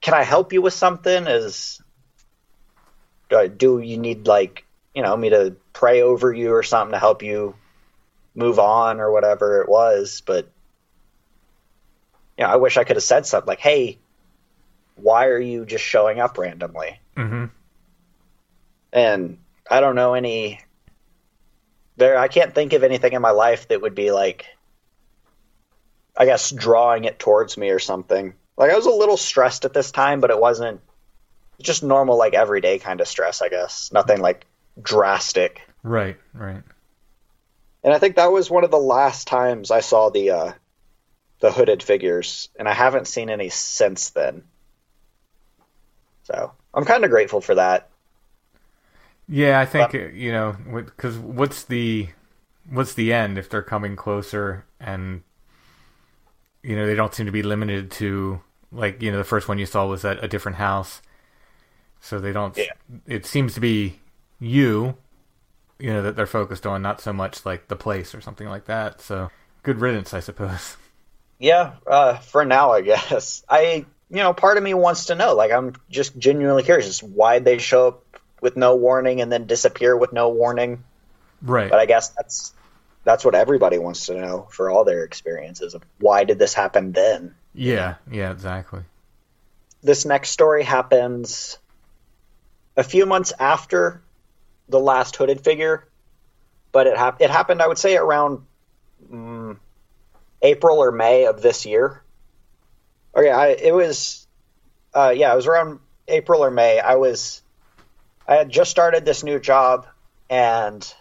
[0.00, 1.28] Can I help you with something?
[1.28, 1.80] Is
[3.30, 4.64] do, I, do you need like
[4.96, 7.54] you know me to pray over you or something to help you
[8.34, 10.50] move on or whatever it was?" But
[12.36, 13.96] you know, I wish I could have said something like, "Hey,
[14.96, 17.44] why are you just showing up randomly?" Mm-hmm.
[18.92, 19.38] and
[19.70, 20.60] I don't know any
[21.96, 24.46] there I can't think of anything in my life that would be like
[26.16, 28.34] I guess drawing it towards me or something.
[28.56, 30.80] Like I was a little stressed at this time, but it wasn't
[31.60, 33.92] just normal like everyday kind of stress, I guess.
[33.92, 34.46] Nothing like
[34.80, 35.60] drastic.
[35.82, 36.62] Right, right.
[37.84, 40.52] And I think that was one of the last times I saw the uh
[41.40, 44.44] the hooded figures and I haven't seen any since then.
[46.24, 47.88] So, I'm kind of grateful for that.
[49.28, 52.08] Yeah, I think uh, you know because what's the
[52.68, 55.22] what's the end if they're coming closer and
[56.62, 58.40] you know they don't seem to be limited to
[58.72, 61.02] like you know the first one you saw was at a different house,
[62.00, 62.56] so they don't.
[62.56, 62.72] Yeah.
[63.06, 64.00] It seems to be
[64.38, 64.96] you,
[65.78, 68.66] you know that they're focused on, not so much like the place or something like
[68.66, 69.00] that.
[69.00, 69.30] So
[69.62, 70.76] good riddance, I suppose.
[71.38, 73.44] Yeah, uh, for now, I guess.
[73.46, 75.34] I, you know, part of me wants to know.
[75.34, 77.02] Like, I'm just genuinely curious.
[77.02, 80.84] Why'd they show up with no warning and then disappear with no warning?
[81.42, 81.70] Right.
[81.70, 82.52] But I guess that's
[83.04, 86.92] that's what everybody wants to know for all their experiences of why did this happen
[86.92, 87.34] then?
[87.54, 87.94] Yeah.
[88.10, 88.32] Yeah.
[88.32, 88.82] Exactly.
[89.82, 91.58] This next story happens
[92.76, 94.02] a few months after
[94.68, 95.86] the last hooded figure,
[96.72, 98.44] but it hap- it happened I would say around
[99.10, 99.56] mm,
[100.42, 102.02] April or May of this year.
[103.14, 104.26] Okay, I, it was
[104.94, 106.80] uh, yeah, it was around April or May.
[106.80, 107.42] I was
[108.28, 109.86] I had just started this new job
[110.28, 110.94] and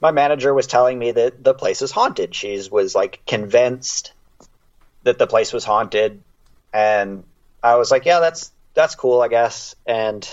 [0.00, 2.34] my manager was telling me that the place is haunted.
[2.34, 4.12] She was like convinced
[5.02, 6.22] that the place was haunted
[6.72, 7.24] and
[7.62, 9.74] I was like, yeah, that's that's cool, I guess.
[9.86, 10.26] And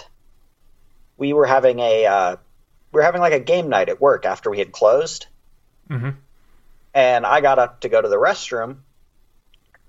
[1.18, 2.36] we were having a uh,
[2.92, 5.28] we were having like a game night at work after we had closed.
[5.90, 6.12] Mm-hmm.
[6.94, 8.78] And I got up to go to the restroom.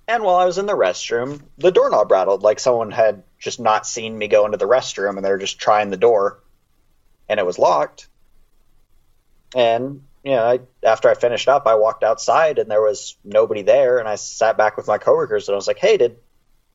[0.07, 3.86] And while I was in the restroom, the doorknob rattled like someone had just not
[3.86, 6.41] seen me go into the restroom and they're just trying the door
[7.28, 8.09] and it was locked.
[9.55, 13.62] And you know, I, after I finished up, I walked outside and there was nobody
[13.62, 13.99] there.
[13.99, 16.16] And I sat back with my coworkers and I was like, "Hey, did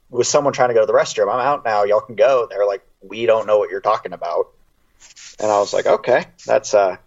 [0.09, 1.31] was someone trying to go to the restroom?
[1.33, 1.83] I'm out now.
[1.83, 4.47] Y'all can go." They're like, "We don't know what you're talking about."
[5.39, 6.97] And I was like, "Okay, that's uh,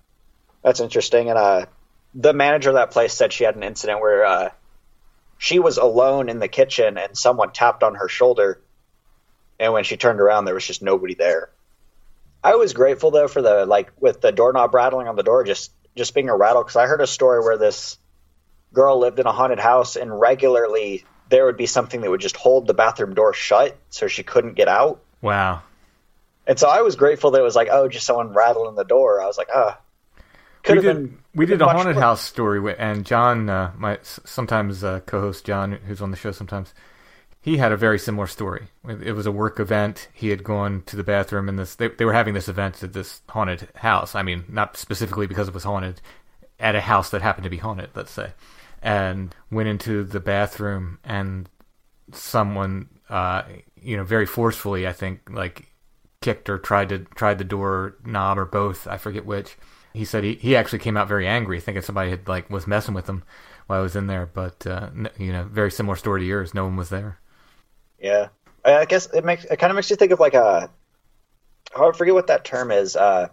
[0.62, 1.66] that's interesting." And uh,
[2.14, 4.50] the manager of that place said she had an incident where uh,
[5.38, 8.60] she was alone in the kitchen and someone tapped on her shoulder,
[9.58, 11.50] and when she turned around, there was just nobody there.
[12.42, 15.72] I was grateful though for the like with the doorknob rattling on the door, just
[15.96, 17.98] just being a rattle because I heard a story where this
[18.72, 22.36] girl lived in a haunted house and regularly there would be something that would just
[22.36, 25.02] hold the bathroom door shut so she couldn't get out.
[25.22, 25.62] Wow.
[26.46, 29.20] And so I was grateful that it was like, oh, just someone rattling the door.
[29.20, 29.80] I was like, ah.
[30.16, 30.22] we
[30.62, 31.18] Could have did, been.
[31.34, 32.02] we did a haunted worse.
[32.02, 36.72] house story, and John, uh, my sometimes uh, co-host John, who's on the show sometimes,
[37.46, 38.66] he had a very similar story.
[38.88, 40.08] It was a work event.
[40.12, 42.92] He had gone to the bathroom, and this they, they were having this event at
[42.92, 44.16] this haunted house.
[44.16, 46.00] I mean, not specifically because it was haunted,
[46.58, 48.32] at a house that happened to be haunted, let's say,
[48.82, 51.48] and went into the bathroom, and
[52.10, 53.44] someone, uh,
[53.80, 55.66] you know, very forcefully, I think, like
[56.20, 58.88] kicked or tried to tried the door knob or both.
[58.88, 59.56] I forget which.
[59.94, 62.94] He said he, he actually came out very angry, thinking somebody had like was messing
[62.94, 63.22] with him
[63.68, 64.26] while I was in there.
[64.26, 66.52] But uh, you know, very similar story to yours.
[66.52, 67.20] No one was there.
[68.00, 68.28] Yeah,
[68.64, 70.70] I I guess it makes it kind of makes you think of like a.
[71.74, 72.96] oh, forget what that term is.
[72.96, 73.28] Uh,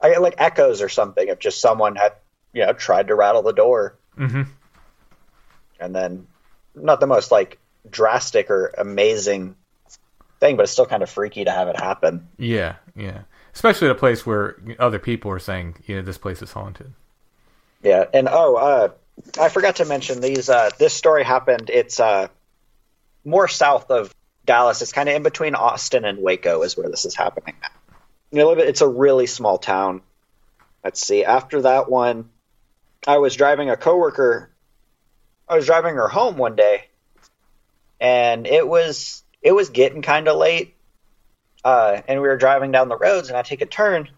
[0.00, 2.12] I get like echoes or something if just someone had
[2.52, 4.42] you know tried to rattle the door Mm-hmm.
[5.80, 6.26] and then
[6.74, 7.58] not the most like
[7.88, 9.54] drastic or amazing
[10.40, 12.28] thing, but it's still kind of freaky to have it happen.
[12.36, 13.22] Yeah, yeah.
[13.54, 16.92] Especially at a place where other people are saying, you know, this place is haunted.
[17.82, 18.88] Yeah, and oh, uh,
[19.40, 20.48] I forgot to mention these.
[20.50, 21.70] Uh, this story happened.
[21.70, 22.28] It's uh,
[23.28, 24.14] more south of
[24.44, 24.82] Dallas.
[24.82, 27.54] It's kind of in between Austin and Waco, is where this is happening.
[28.30, 30.02] You know, it's a really small town.
[30.84, 31.24] Let's see.
[31.24, 32.30] After that one,
[33.06, 34.50] I was driving a coworker.
[35.48, 36.84] I was driving her home one day,
[38.00, 40.74] and it was it was getting kind of late.
[41.64, 44.08] uh, and we were driving down the roads, and I take a turn,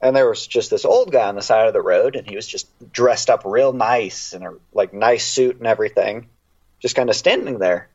[0.00, 2.36] and there was just this old guy on the side of the road, and he
[2.36, 6.28] was just dressed up real nice in a like nice suit and everything,
[6.80, 7.88] just kind of standing there.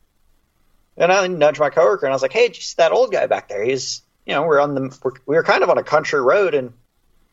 [0.97, 3.11] And I nudged my coworker, and I was like, "Hey, did you see that old
[3.11, 3.63] guy back there?
[3.63, 6.53] He's, you know, we're on the we're, we were kind of on a country road,
[6.53, 6.73] and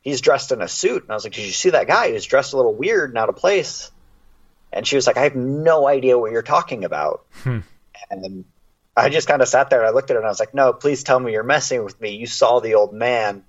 [0.01, 2.09] he's dressed in a suit." And I was like, "Did you see that guy?
[2.09, 3.91] He was dressed a little weird and out of place."
[4.73, 7.61] And she was like, "I have no idea what you're talking about." Hmm.
[8.11, 8.45] And
[8.97, 10.55] I just kind of sat there and I looked at her and I was like,
[10.55, 12.11] "No, please tell me you're messing with me.
[12.11, 13.45] You saw the old man."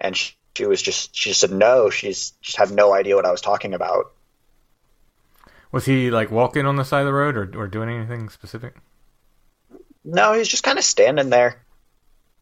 [0.00, 1.88] And she, she was just she just said no.
[1.90, 4.12] She's just had no idea what I was talking about.
[5.70, 8.74] Was he like walking on the side of the road or, or doing anything specific?
[10.04, 11.60] No, he's just kind of standing there.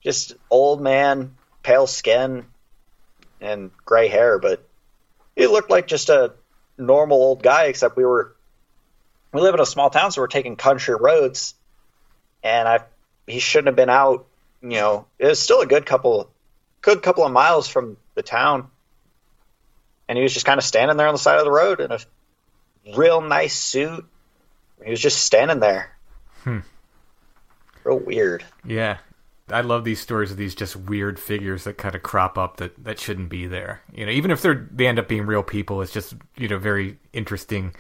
[0.03, 2.45] Just old man, pale skin,
[3.41, 4.67] and gray hair, but
[5.35, 6.33] he looked like just a
[6.79, 8.35] normal old guy, except we were
[9.33, 11.55] we live in a small town, so we're taking country roads,
[12.43, 12.81] and I
[13.27, 14.27] he shouldn't have been out.
[14.63, 16.31] You know, it was still a good couple,
[16.81, 18.69] good couple of miles from the town,
[20.09, 21.93] and he was just kind of standing there on the side of the road And
[21.93, 21.99] a
[22.95, 24.05] real nice suit.
[24.85, 25.91] He was just standing there.
[26.45, 26.61] Hmm.
[27.85, 28.45] Real weird.
[28.65, 28.99] Yeah.
[29.49, 32.83] I love these stories of these just weird figures that kind of crop up that,
[32.83, 33.81] that shouldn't be there.
[33.93, 36.59] You know, even if they're they end up being real people, it's just you know
[36.59, 37.75] very interesting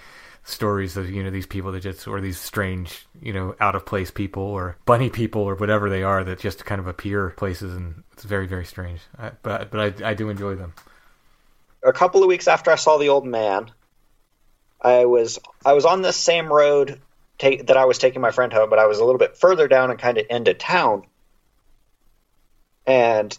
[0.44, 3.84] stories of you know these people that just or these strange you know out of
[3.84, 7.74] place people or bunny people or whatever they are that just kind of appear places
[7.74, 9.00] and it's very very strange.
[9.18, 10.72] I, but but I I do enjoy them.
[11.82, 13.70] A couple of weeks after I saw the old man,
[14.80, 17.00] I was I was on this same road
[17.38, 19.68] take, that I was taking my friend home, but I was a little bit further
[19.68, 21.04] down and kind of into town.
[22.86, 23.36] And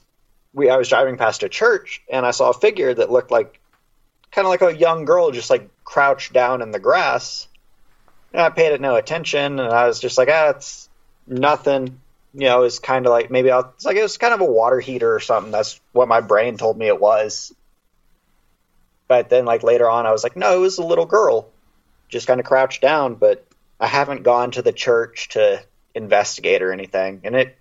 [0.54, 3.60] we I was driving past a church and I saw a figure that looked like
[4.32, 7.48] kind of like a young girl just like crouched down in the grass.
[8.34, 10.90] And I paid it no attention and I was just like, ah, it's
[11.26, 12.00] nothing.
[12.34, 14.42] You know, it was kind of like maybe I'll, it's like it was kind of
[14.42, 15.52] a water heater or something.
[15.52, 17.54] That's what my brain told me it was.
[19.08, 21.50] But then, like later on, I was like, no, it was a little girl,
[22.10, 23.16] just kind of crouched down.
[23.16, 23.46] But
[23.80, 27.22] I haven't gone to the church to investigate or anything.
[27.24, 27.58] And it,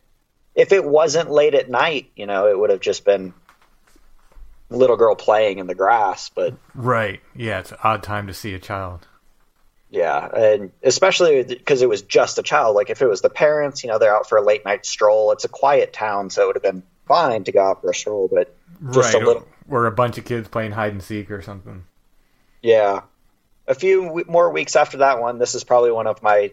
[0.55, 3.35] if it wasn't late at night, you know, it would have just been
[4.71, 6.31] little girl playing in the grass.
[6.31, 7.21] But Right.
[7.35, 9.07] Yeah, it's an odd time to see a child.
[9.91, 12.75] yeah, and especially because it was just a child.
[12.75, 15.33] Like if it was the parents, you know, they're out for a late night stroll.
[15.33, 17.95] It's a quiet town, so it would have been fine to go out for a
[17.95, 18.29] stroll.
[18.33, 18.57] But
[18.93, 19.23] just right.
[19.23, 21.85] a little, Or a bunch of kids playing hide and seek or something.
[22.63, 23.03] Yeah.
[23.67, 26.53] A few w- more weeks after that one, this is probably one of my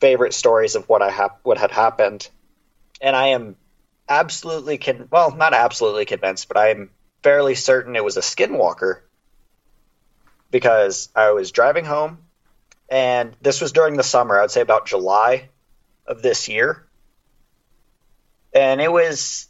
[0.00, 2.28] favorite stories of what I hap- what had happened,
[3.00, 3.56] and I am
[4.08, 6.90] absolutely con- well, not absolutely convinced, but I am
[7.22, 9.00] fairly certain it was a skinwalker
[10.50, 12.18] because I was driving home,
[12.88, 14.38] and this was during the summer.
[14.38, 15.48] I would say about July
[16.06, 16.86] of this year,
[18.54, 19.48] and it was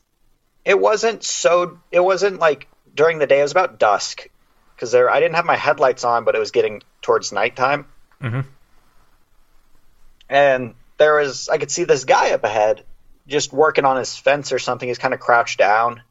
[0.64, 3.38] it wasn't so it wasn't like during the day.
[3.38, 4.28] It was about dusk
[4.74, 7.86] because there I didn't have my headlights on, but it was getting towards nighttime,
[8.20, 8.44] Mhm.
[10.28, 12.84] and there was I could see this guy up ahead
[13.28, 14.88] just working on his fence or something.
[14.88, 16.02] He's kind of crouched down,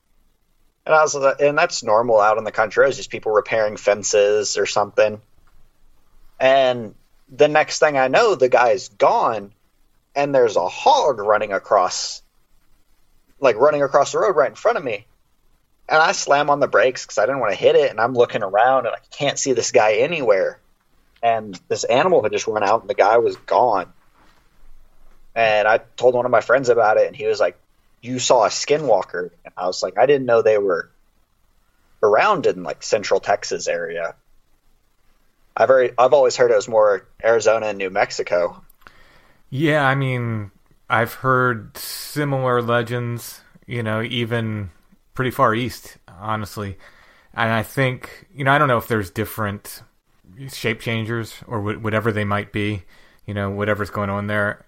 [0.85, 2.83] and I was like- and that's normal out in the country.
[2.85, 5.21] It was just people repairing fences or something,
[6.39, 6.95] and
[7.29, 9.53] the next thing I know, the guy's gone,
[10.15, 12.21] and there's a hog running across,
[13.39, 15.07] like running across the road right in front of me
[15.87, 18.13] and I slam on the brakes because I didn't want to hit it, and I'm
[18.13, 20.59] looking around and I can't see this guy anywhere.
[21.21, 23.91] And this animal had just run out, and the guy was gone.
[25.33, 27.57] And I told one of my friends about it, and he was like,
[28.01, 30.89] "You saw a skinwalker?" And I was like, "I didn't know they were
[32.01, 34.15] around in like Central Texas area."
[35.57, 38.61] I've already, I've always heard it was more Arizona and New Mexico.
[39.49, 40.51] Yeah, I mean,
[40.89, 44.71] I've heard similar legends, you know, even
[45.15, 46.77] pretty far east, honestly.
[47.33, 49.81] And I think, you know, I don't know if there's different
[50.49, 52.83] shape changers or wh- whatever they might be,
[53.25, 54.65] you know, whatever's going on there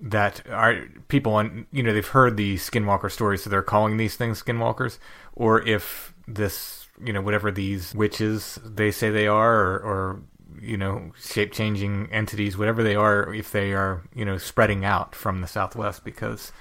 [0.00, 4.16] that are people on, you know, they've heard the skinwalker stories, so they're calling these
[4.16, 4.98] things skinwalkers,
[5.34, 10.22] or if this, you know, whatever these witches they say they are, or, or
[10.60, 15.14] you know, shape changing entities, whatever they are, if they are, you know, spreading out
[15.14, 16.52] from the Southwest, because,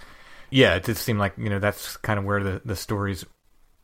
[0.53, 3.25] yeah, it just seemed like, you know, that's kind of where the, the stories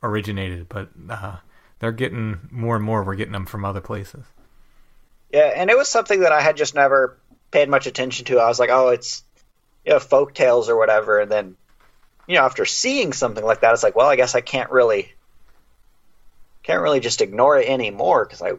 [0.03, 1.37] originated, but uh,
[1.79, 4.23] they're getting more and more, we're getting them from other places.
[5.31, 7.17] Yeah, and it was something that I had just never
[7.49, 8.37] paid much attention to.
[8.37, 9.23] I was like, oh, it's
[9.83, 11.19] you know, folk tales or whatever.
[11.19, 11.55] And then,
[12.27, 15.11] you know, after seeing something like that, it's like, well, I guess I can't really
[16.61, 18.53] can't really just ignore it anymore because I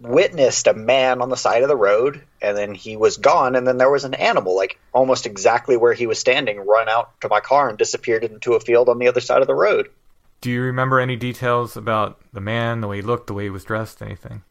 [0.00, 3.66] witnessed a man on the side of the road and then he was gone and
[3.66, 7.28] then there was an animal like almost exactly where he was standing run out to
[7.28, 9.88] my car and disappeared into a field on the other side of the road
[10.40, 13.50] Do you remember any details about the man, the way he looked, the way he
[13.50, 14.42] was dressed, anything?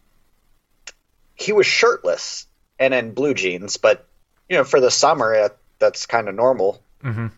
[1.35, 2.47] he was shirtless
[2.79, 4.05] and in blue jeans but
[4.49, 7.31] you know for the summer uh, that's kind of normal Mhm.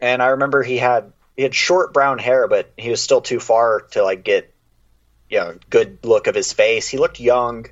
[0.00, 3.38] and i remember he had he had short brown hair but he was still too
[3.40, 4.51] far to like get
[5.32, 6.86] you know good look of his face.
[6.86, 7.66] He looked young.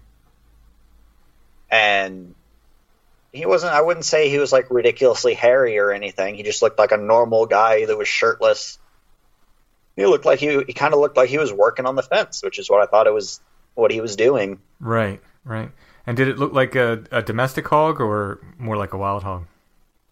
[1.71, 2.35] And
[3.33, 6.35] he wasn't i wouldn't say he was like ridiculously hairy or anything.
[6.35, 8.79] He just looked like a normal guy that was shirtless.
[9.95, 12.43] He looked like he, he kind of looked like he was working on the fence
[12.43, 13.41] which is what i thought it was
[13.75, 14.59] what he was doing.
[14.81, 15.71] Right, right.
[16.07, 19.47] And did it look like a, a domestic hog or more like a wild hog?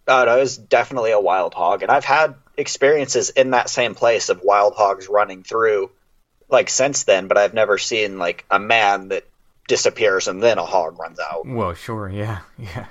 [0.07, 3.95] Uh, no, it was definitely a wild hog, and I've had experiences in that same
[3.95, 5.91] place of wild hogs running through,
[6.49, 7.29] like since then.
[7.29, 9.25] But I've never seen like a man that
[9.69, 11.47] disappears and then a hog runs out.
[11.47, 12.87] Well, sure, yeah, yeah.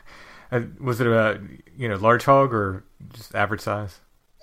[0.52, 1.42] Uh, was it a
[1.78, 2.84] you know large hog or
[3.14, 4.00] just average size?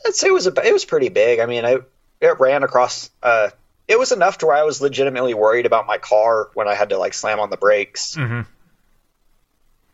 [0.07, 1.41] I'd say it was a, it was pretty big.
[1.41, 1.83] I mean, it
[2.21, 3.11] it ran across.
[3.23, 3.51] Uh,
[3.89, 6.91] it was enough to where I was legitimately worried about my car when I had
[6.91, 8.41] to like slam on the brakes Mm-hmm.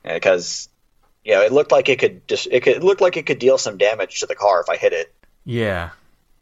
[0.04, 0.68] because
[1.24, 3.38] you know it looked like it could just it could it looked like it could
[3.38, 5.12] deal some damage to the car if I hit it.
[5.44, 5.90] Yeah.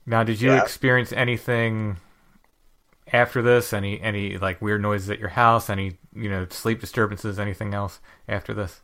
[0.06, 0.62] Now, did you Yeah.
[0.62, 1.98] experience anything
[3.12, 3.72] after this?
[3.72, 5.70] Any any like weird noises at your house?
[5.70, 7.38] Any you know sleep disturbances?
[7.38, 8.80] Anything else after this?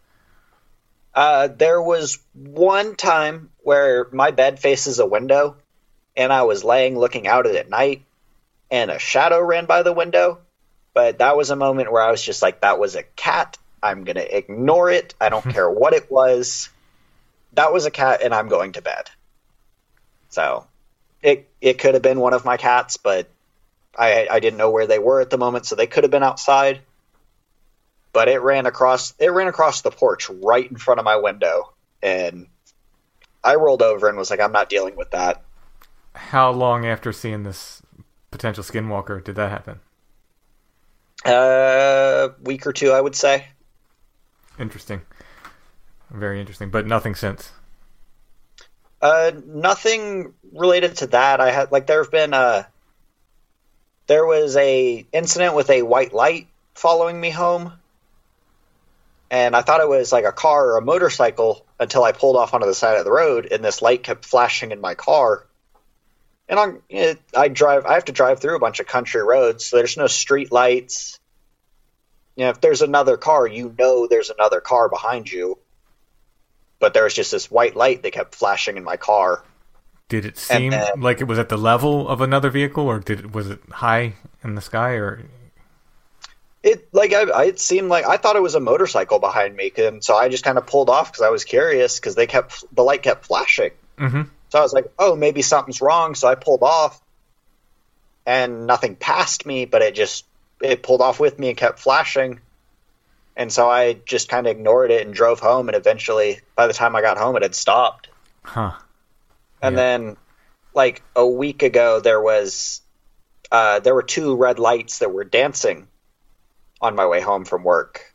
[1.14, 5.56] Uh, there was one time where my bed faces a window,
[6.16, 8.04] and I was laying looking out at it at night,
[8.70, 10.40] and a shadow ran by the window.
[10.92, 13.58] But that was a moment where I was just like, "That was a cat.
[13.82, 15.14] I'm gonna ignore it.
[15.20, 16.68] I don't care what it was.
[17.52, 19.10] That was a cat, and I'm going to bed."
[20.30, 20.66] So,
[21.22, 23.28] it it could have been one of my cats, but
[23.98, 26.22] I I didn't know where they were at the moment, so they could have been
[26.22, 26.80] outside
[28.14, 31.74] but it ran across it ran across the porch right in front of my window
[32.02, 32.46] and
[33.42, 35.42] I rolled over and was like I'm not dealing with that.
[36.14, 37.82] How long after seeing this
[38.30, 39.80] potential skinwalker did that happen?
[41.26, 43.48] Uh week or two I would say.
[44.58, 45.02] Interesting.
[46.10, 47.50] Very interesting, but nothing since.
[49.02, 51.40] Uh nothing related to that.
[51.40, 52.64] I had like there've been uh
[54.06, 57.72] there was a incident with a white light following me home.
[59.30, 62.54] And I thought it was like a car or a motorcycle until I pulled off
[62.54, 65.46] onto the side of the road and this light kept flashing in my car.
[66.48, 69.76] And it, I drive, I have to drive through a bunch of country roads, so
[69.76, 71.18] there's no street lights.
[72.36, 75.58] You know, if there's another car, you know there's another car behind you.
[76.80, 79.42] But there was just this white light that kept flashing in my car.
[80.20, 83.20] Did it seem then- like it was at the level of another vehicle, or did
[83.20, 85.22] it, was it high in the sky, or
[86.62, 90.02] It like I, it seemed like I thought it was a motorcycle behind me, and
[90.02, 92.82] so I just kind of pulled off because I was curious because they kept the
[92.82, 93.70] light kept flashing.
[93.98, 94.28] Mhm.
[94.48, 96.14] So I was like, oh, maybe something's wrong.
[96.14, 97.00] So I pulled off,
[98.26, 100.24] and nothing passed me, but it just
[100.62, 102.40] it pulled off with me and kept flashing.
[103.36, 105.68] And so I just kind of ignored it and drove home.
[105.68, 108.08] And eventually, by the time I got home, it had stopped.
[108.44, 108.72] huh?
[109.64, 109.82] And Yeah.
[109.82, 110.16] then,
[110.74, 112.82] like a week ago, there was
[113.50, 115.88] uh, there were two red lights that were dancing
[116.80, 118.12] on my way home from work.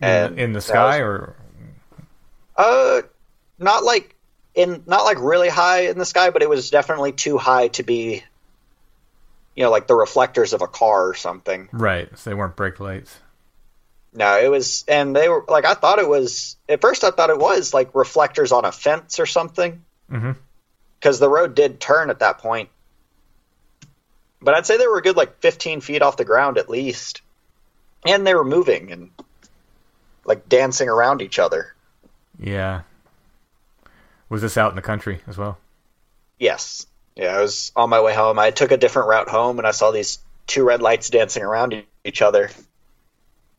[0.00, 1.36] In, And in the sky, was- or
[2.56, 3.02] Uh,
[3.58, 4.14] not like
[4.54, 7.82] in not like really high in the sky, but it was definitely too high to
[7.82, 8.24] be,
[9.54, 11.68] you know, like the reflectors of a car or something.
[11.72, 12.08] right?
[12.18, 13.20] So they weren't brake lights.
[14.12, 17.04] No, it was, and they were like I thought it was at first.
[17.04, 19.84] I thought it was like reflectors on a fence or something.
[20.10, 20.36] Mhm.
[20.98, 22.68] Because the road did turn at that point,
[24.40, 27.22] but I'd say they were a good like 15 feet off the ground at least,
[28.04, 29.10] and they were moving and
[30.24, 31.74] like dancing around each other.
[32.38, 32.82] Yeah.
[34.28, 35.58] Was this out in the country as well?
[36.38, 36.86] Yes.
[37.14, 38.38] Yeah, I was on my way home.
[38.38, 41.82] I took a different route home and I saw these two red lights dancing around
[42.04, 42.50] each other.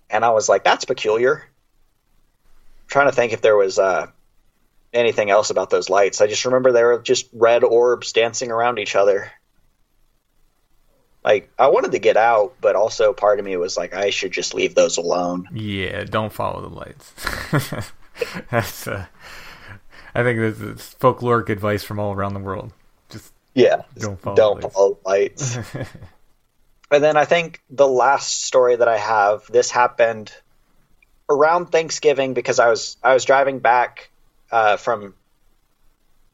[0.09, 1.47] And I was like, that's peculiar.
[2.87, 4.07] trying to think if there was uh,
[4.97, 6.21] anything else about those lights.
[6.21, 9.31] I just remember they were just red orbs dancing around each other.
[11.23, 14.31] Like, I wanted to get out, but also part of me was like, I should
[14.31, 15.47] just leave those alone.
[15.53, 17.13] Yeah, don't follow the lights.
[18.49, 19.05] That's uh,
[20.15, 22.71] I think this is folkloric advice from all around the world.
[23.09, 23.83] Just Yeah.
[23.97, 24.73] Don't follow don't lights.
[24.73, 25.57] follow lights.
[26.91, 30.33] and then I think the last story that I have, this happened
[31.29, 34.09] around Thanksgiving because I was I was driving back
[34.51, 35.13] uh, from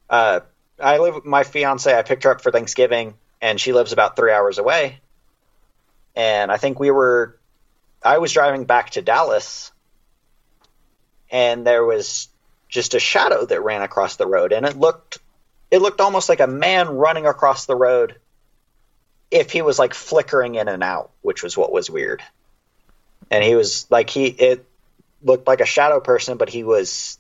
[0.10, 0.42] uh,
[0.80, 1.94] I live with my fiance.
[1.94, 5.00] I picked her up for Thanksgiving, and she lives about three hours away.
[6.16, 7.38] And I think we were
[8.04, 9.72] I was driving back to Dallas,
[11.32, 12.28] and there was
[12.68, 15.20] just a shadow that ran across the road, and it looked
[15.72, 18.16] it looked almost like a man running across the road
[19.32, 22.22] if he was like flickering in and out, which was what was weird.
[23.32, 24.66] And he was like he it
[25.24, 27.18] looked like a shadow person, but he was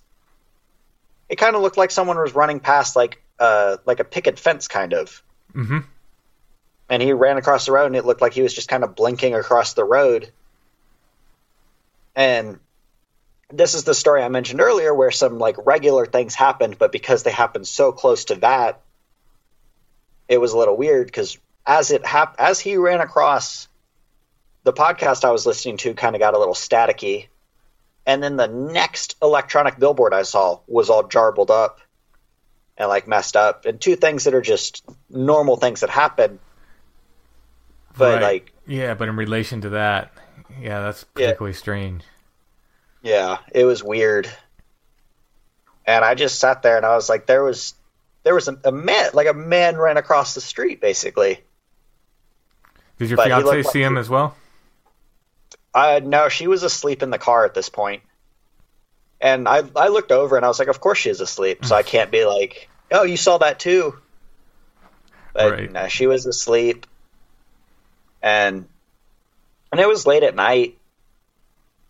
[1.34, 4.68] it kind of looked like someone was running past like uh like a picket fence
[4.68, 5.24] kind of.
[5.56, 5.80] Mm-hmm.
[6.90, 8.94] And he ran across the road and it looked like he was just kind of
[8.94, 10.32] blinking across the road.
[12.16, 12.60] And
[13.50, 17.24] this is the story I mentioned earlier where some like regular things happened, but because
[17.24, 18.82] they happened so close to that,
[20.28, 23.68] it was a little weird because as it hap- as he ran across
[24.66, 27.26] the podcast I was listening to kind of got a little staticky.
[28.06, 31.80] And then the next electronic billboard I saw was all jarbled up
[32.78, 33.66] and like messed up.
[33.66, 36.40] And two things that are just normal things that happen.
[37.98, 38.22] But Right.
[38.22, 40.12] like yeah, but in relation to that,
[40.60, 41.28] yeah, that's Yeah.
[41.28, 42.04] particularly strange.
[43.02, 44.30] Yeah, it was weird.
[45.86, 47.74] And I just sat there and I was like, there was,
[48.24, 51.42] there was a, a man, like a man ran across the street, basically.
[52.98, 54.36] Did your But fiance looked like see him he- as well?
[55.74, 58.04] Uh, no, she was asleep in the car at this point.
[59.20, 61.66] And I, I looked over and I was like, of course she is asleep.
[61.66, 63.96] So I can't be like, oh, you saw that too.
[65.34, 65.72] But Right.
[65.72, 66.86] no, she was asleep.
[68.22, 68.68] And,
[69.72, 70.78] and it was late at night.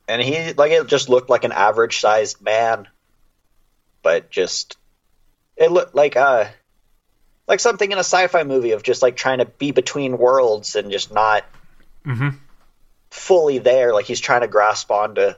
[0.07, 2.88] And he, like, it just looked like an average sized man.
[4.03, 4.77] But just,
[5.57, 6.45] it looked like, uh,
[7.47, 10.91] like something in a sci-fi movie of just like trying to be between worlds and
[10.91, 11.43] just not
[12.05, 12.30] Mm-hmm.
[13.14, 13.94] Fully there.
[13.94, 15.38] Like he's trying to grasp on to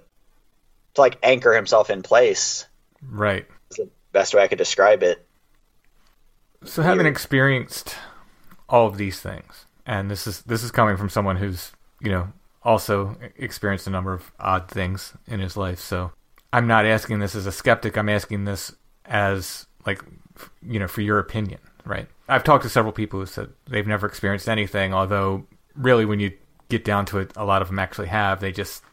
[0.94, 2.66] to like anchor himself in place.
[3.02, 3.46] Right.
[3.70, 5.26] Is the best way I could describe it.
[6.64, 7.96] So having experienced
[8.70, 12.32] all of these things, and this is this is coming from someone who's you know
[12.64, 15.80] also experienced a number of odd things in his life.
[15.80, 16.12] So
[16.54, 17.98] I'm not asking this as a skeptic.
[17.98, 18.74] I'm asking this
[19.04, 20.02] as like
[20.66, 22.08] you know for your opinion, right?
[22.28, 25.46] I've talked to several people who said they've never experienced anything, although
[25.76, 26.32] really when you
[26.70, 28.40] get down to it, a lot of them actually have.
[28.40, 28.84] They just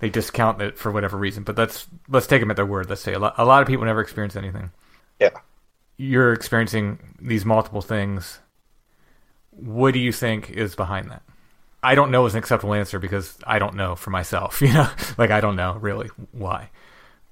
[0.00, 1.42] they discount it for whatever reason.
[1.42, 2.88] But let's let's take them at their word.
[2.88, 4.70] Let's say a lot, a lot of people never experience anything
[5.20, 5.30] Yeah.
[5.96, 8.38] you're experiencing these multiple things.
[9.50, 11.22] What do you think is behind that?
[11.82, 14.60] I don't know is an acceptable answer because I don't know for myself.
[14.62, 16.70] You know, like I don't know really why.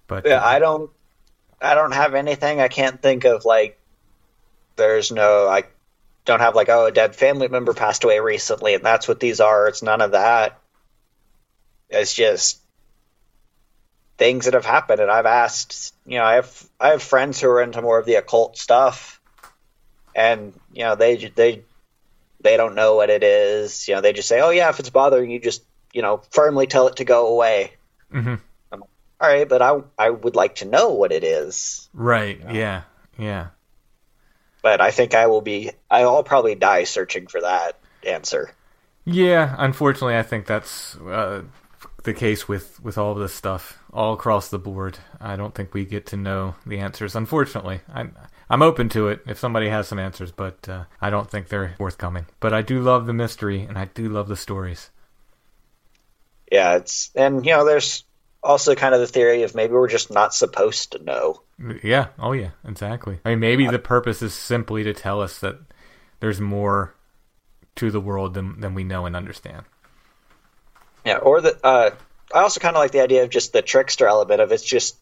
[0.08, 0.90] But Yeah, I don't
[1.60, 2.60] I don't have anything.
[2.60, 3.78] I can't think of like
[4.76, 5.64] there's no I
[6.26, 9.40] don't have like oh a dead family member passed away recently and that's what these
[9.40, 9.68] are.
[9.68, 10.58] It's none of that.
[11.88, 12.60] It's just
[14.18, 17.48] things that have happened and I've asked, you know, I have I have friends who
[17.48, 19.20] are into more of the occult stuff
[20.14, 21.62] and you know they they
[22.40, 23.86] they don't know what it is.
[23.86, 25.62] You know, they just say, "Oh yeah, if it's bothering you, just
[25.92, 27.72] you know, firmly tell it to go away."
[28.12, 28.40] Mhm.
[28.72, 28.90] I'm like,
[29.20, 31.88] All right, but I I would like to know what it is.
[31.92, 32.82] right, yeah,
[33.18, 33.48] yeah.
[34.66, 35.70] But I think I will be.
[35.88, 38.50] I'll probably die searching for that answer.
[39.04, 41.42] Yeah, unfortunately, I think that's uh,
[42.02, 44.98] the case with, with all of this stuff all across the board.
[45.20, 47.14] I don't think we get to know the answers.
[47.14, 48.16] Unfortunately, I'm
[48.50, 51.76] I'm open to it if somebody has some answers, but uh, I don't think they're
[51.78, 52.26] forthcoming.
[52.40, 54.90] But I do love the mystery, and I do love the stories.
[56.50, 58.02] Yeah, it's and you know, there's
[58.46, 61.42] also kind of the theory of maybe we're just not supposed to know.
[61.82, 62.08] Yeah.
[62.18, 62.50] Oh, yeah.
[62.64, 63.18] Exactly.
[63.24, 65.58] I mean, maybe the purpose is simply to tell us that
[66.20, 66.94] there's more
[67.76, 69.64] to the world than than we know and understand.
[71.04, 71.90] Yeah, or the uh,
[72.34, 74.96] I also kind of like the idea of just the trickster element of it's just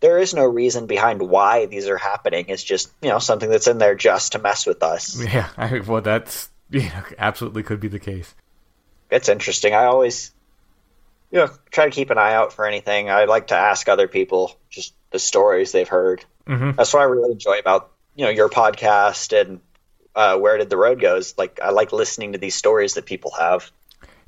[0.00, 2.46] there is no reason behind why these are happening.
[2.48, 5.22] It's just you know something that's in there just to mess with us.
[5.24, 5.48] Yeah.
[5.56, 8.34] I, well, that's you know, absolutely could be the case.
[9.10, 9.74] It's interesting.
[9.74, 10.32] I always
[11.34, 13.10] you know try to keep an eye out for anything.
[13.10, 16.24] I like to ask other people just the stories they've heard.
[16.46, 19.60] hmm That's what I really enjoy about you know your podcast and
[20.14, 21.34] uh, where did the road goes.
[21.36, 23.70] Like I like listening to these stories that people have.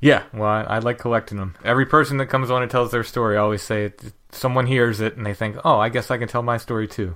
[0.01, 0.23] Yeah.
[0.33, 1.55] Well, I, I like collecting them.
[1.63, 4.99] Every person that comes on and tells their story, I always say it, someone hears
[4.99, 7.15] it and they think, "Oh, I guess I can tell my story too."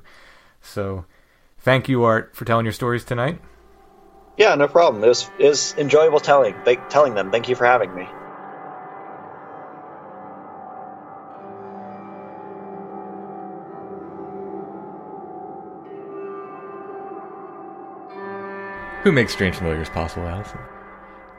[0.61, 1.05] So,
[1.59, 3.41] thank you, Art, for telling your stories tonight.
[4.37, 5.03] Yeah, no problem.
[5.03, 7.29] It was, it was enjoyable telling th- telling them.
[7.29, 8.07] Thank you for having me.
[19.03, 20.59] Who makes strange familiars possible, Allison?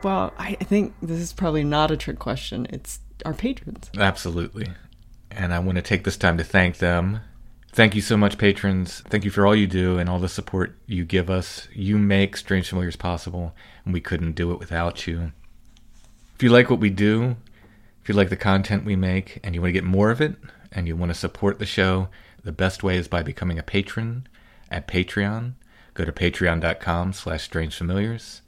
[0.03, 2.67] Well, I I think this is probably not a trick question.
[2.71, 3.89] It's our patrons.
[3.97, 4.69] Absolutely.
[5.31, 7.21] And I want to take this time to thank them.
[7.73, 9.01] Thank you so much, patrons.
[9.09, 11.69] Thank you for all you do and all the support you give us.
[11.73, 15.33] You make Strange Familiars possible, and we couldn't do it without you.
[16.35, 17.37] If you like what we do,
[18.03, 20.35] If you like the content we make and you want to get more of it
[20.73, 22.09] and you want to support the show,
[22.43, 24.27] the best way is by becoming a patron
[24.69, 25.53] at Patreon.
[25.95, 28.41] Go to patreon.com slash strangefamiliars.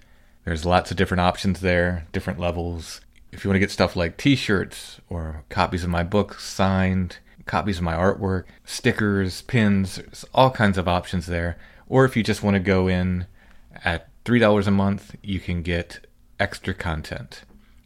[0.44, 3.00] There's lots of different options there, different levels.
[3.32, 7.78] If you want to get stuff like t-shirts or copies of my book signed, copies
[7.78, 10.00] of my artwork, stickers, pins,
[10.32, 11.58] all kinds of options there.
[11.88, 13.26] Or if you just want to go in
[13.84, 16.06] at $3 a month, you can get
[16.40, 17.42] extra content.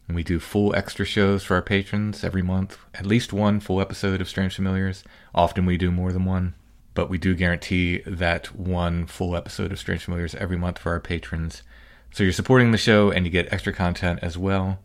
[0.07, 3.79] And we do full extra shows for our patrons every month, at least one full
[3.79, 5.03] episode of Strange Familiars.
[5.35, 6.55] Often we do more than one,
[6.99, 10.99] but we do guarantee that one full episode of Strange Familiars every month for our
[10.99, 11.63] patrons.
[12.11, 14.79] So you're supporting the show and you get extra content as well.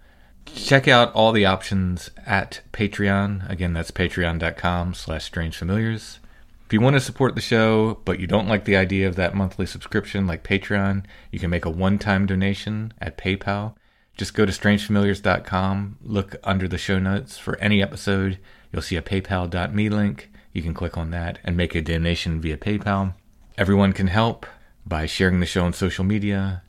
[0.46, 3.50] Check out all the options at Patreon.
[3.50, 6.18] Again, that's patreon.com slash strangefamiliars.
[6.64, 9.34] If you want to support the show, but you don't like the idea of that
[9.34, 13.74] monthly subscription like Patreon, you can make a one-time donation at PayPal.
[14.16, 18.38] Just go to strangefamiliars.com, look under the show notes for any episode.
[18.70, 20.30] You'll see a paypal.me link.
[20.54, 23.14] You can click on that and make a donation via PayPal.
[23.58, 24.46] Everyone can help
[24.86, 26.62] by sharing the show on social media,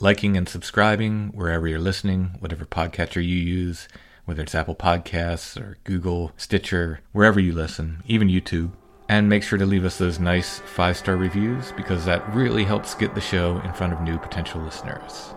[0.00, 3.88] liking and subscribing wherever you're listening, whatever podcatcher you use,
[4.24, 8.72] whether it's Apple Podcasts or Google, Stitcher, wherever you listen, even YouTube.
[9.06, 12.94] And make sure to leave us those nice five star reviews because that really helps
[12.94, 15.35] get the show in front of new potential listeners.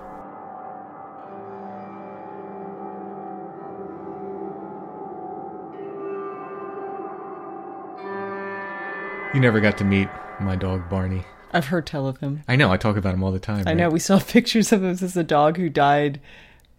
[9.32, 11.24] You never got to meet my dog Barney.
[11.52, 12.44] I've heard tell of him.
[12.48, 13.64] I know, I talk about him all the time.
[13.68, 13.78] I right?
[13.78, 14.90] know we saw pictures of him.
[14.90, 16.20] as a dog who died,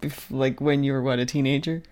[0.02, 1.82] bef- like when you were what a teenager.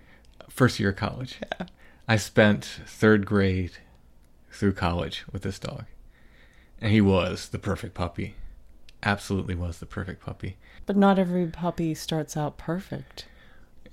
[0.49, 1.37] First year of college.
[1.41, 1.67] Yeah.
[2.09, 3.71] I spent third grade
[4.51, 5.85] through college with this dog.
[6.81, 8.35] And he was the perfect puppy.
[9.01, 10.57] Absolutely was the perfect puppy.
[10.85, 13.27] But not every puppy starts out perfect.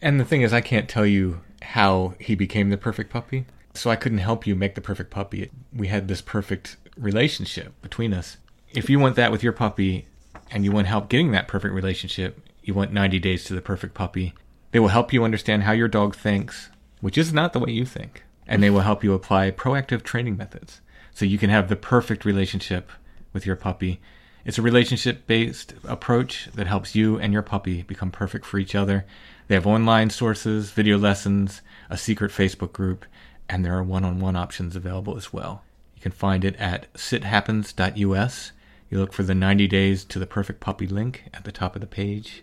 [0.02, 3.46] And the thing is, I can't tell you how he became the perfect puppy.
[3.76, 5.50] So I couldn't help you make the perfect puppy.
[5.74, 8.38] We had this perfect relationship between us.
[8.72, 10.06] If you want that with your puppy
[10.50, 13.94] and you want help getting that perfect relationship, you want 90 days to the perfect
[13.94, 14.34] puppy,
[14.72, 16.70] they will help you understand how your dog thinks,
[17.00, 18.24] which is not the way you think.
[18.46, 20.80] And they will help you apply proactive training methods
[21.12, 22.90] so you can have the perfect relationship
[23.32, 24.00] with your puppy.
[24.44, 28.74] It's a relationship based approach that helps you and your puppy become perfect for each
[28.74, 29.04] other.
[29.48, 33.04] They have online sources, video lessons, a secret Facebook group,
[33.48, 35.62] and there are one on one options available as well.
[35.94, 38.52] You can find it at sithappens.us.
[38.90, 41.80] You look for the 90 days to the perfect puppy link at the top of
[41.80, 42.42] the page.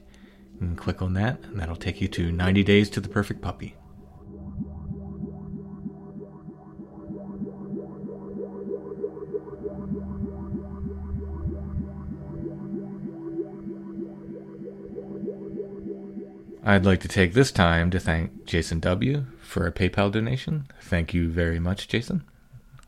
[0.59, 3.75] and click on that, and that'll take you to 90 days to the perfect puppy.
[16.65, 19.25] I'd like to take this time to thank Jason W.
[19.41, 20.67] for a PayPal donation.
[20.81, 22.23] Thank you very much, Jason.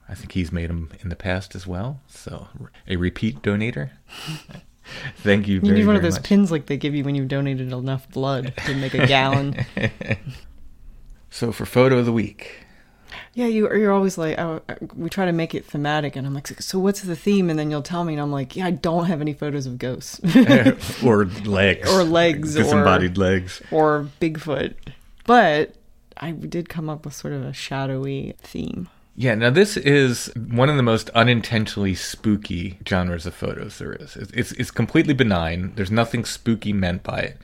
[0.07, 1.99] I think he's made them in the past as well.
[2.07, 2.47] So,
[2.88, 3.89] a repeat donator.
[5.18, 6.23] thank you You need one of those much.
[6.23, 9.65] pins like they give you when you've donated enough blood to make a gallon.
[11.31, 12.64] So, for photo of the week,
[13.35, 16.33] yeah, you you're always like, oh, uh, we try to make it thematic, and I'm
[16.33, 17.49] like, so what's the theme?
[17.49, 19.77] And then you'll tell me, and I'm like, yeah, I don't have any photos of
[19.77, 20.71] ghosts eh,
[21.05, 23.61] or legs, Or legs, or- disembodied legs.
[23.71, 24.73] or Bigfoot,
[25.25, 25.75] but
[26.17, 28.89] I did come up with sort of a shadowy theme.
[29.17, 34.15] Yeah, now this is one of the most unintentionally spooky genres of photos there is.
[34.17, 35.71] It's, it's it's completely benign.
[35.75, 37.37] There's nothing spooky meant by it,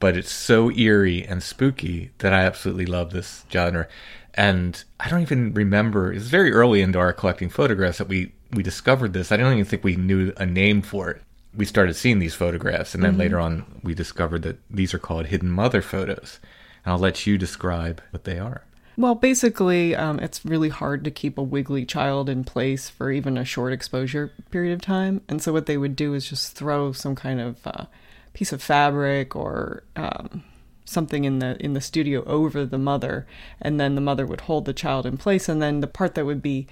[0.00, 3.86] but it's so eerie and spooky that I absolutely love this genre.
[4.34, 6.12] And I don't even remember.
[6.12, 9.32] It's very early into our collecting photographs that we we discovered this.
[9.32, 11.22] I don't even think we knew a name for it.
[11.56, 15.26] We started seeing these photographs, and then later on, we discovered that these are called
[15.26, 16.40] hidden mother photos.
[16.84, 18.64] And I'll let you describe what they are.
[18.96, 23.36] Well, basically, um, it's really hard to keep a wiggly child in place for even
[23.36, 25.20] a short exposure period of time.
[25.28, 27.86] And so, what they would do is just throw some kind of uh,
[28.34, 30.44] piece of fabric or um,
[30.84, 33.26] something in the in the studio over the mother,
[33.60, 36.26] and then the mother would hold the child in place, and then the part that
[36.26, 36.66] would be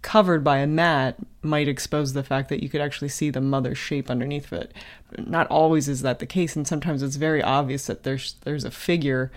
[0.00, 3.78] covered by a mat might expose the fact that you could actually see the mother's
[3.78, 4.72] shape underneath it.
[5.18, 8.70] Not always is that the case, and sometimes it's very obvious that there's there's a
[8.70, 9.30] figure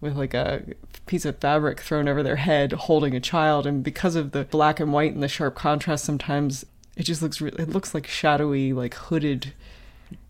[0.00, 0.62] with like a
[1.06, 4.78] piece of fabric thrown over their head holding a child and because of the black
[4.78, 6.66] and white and the sharp contrast sometimes
[6.96, 9.52] it just looks it looks like shadowy like hooded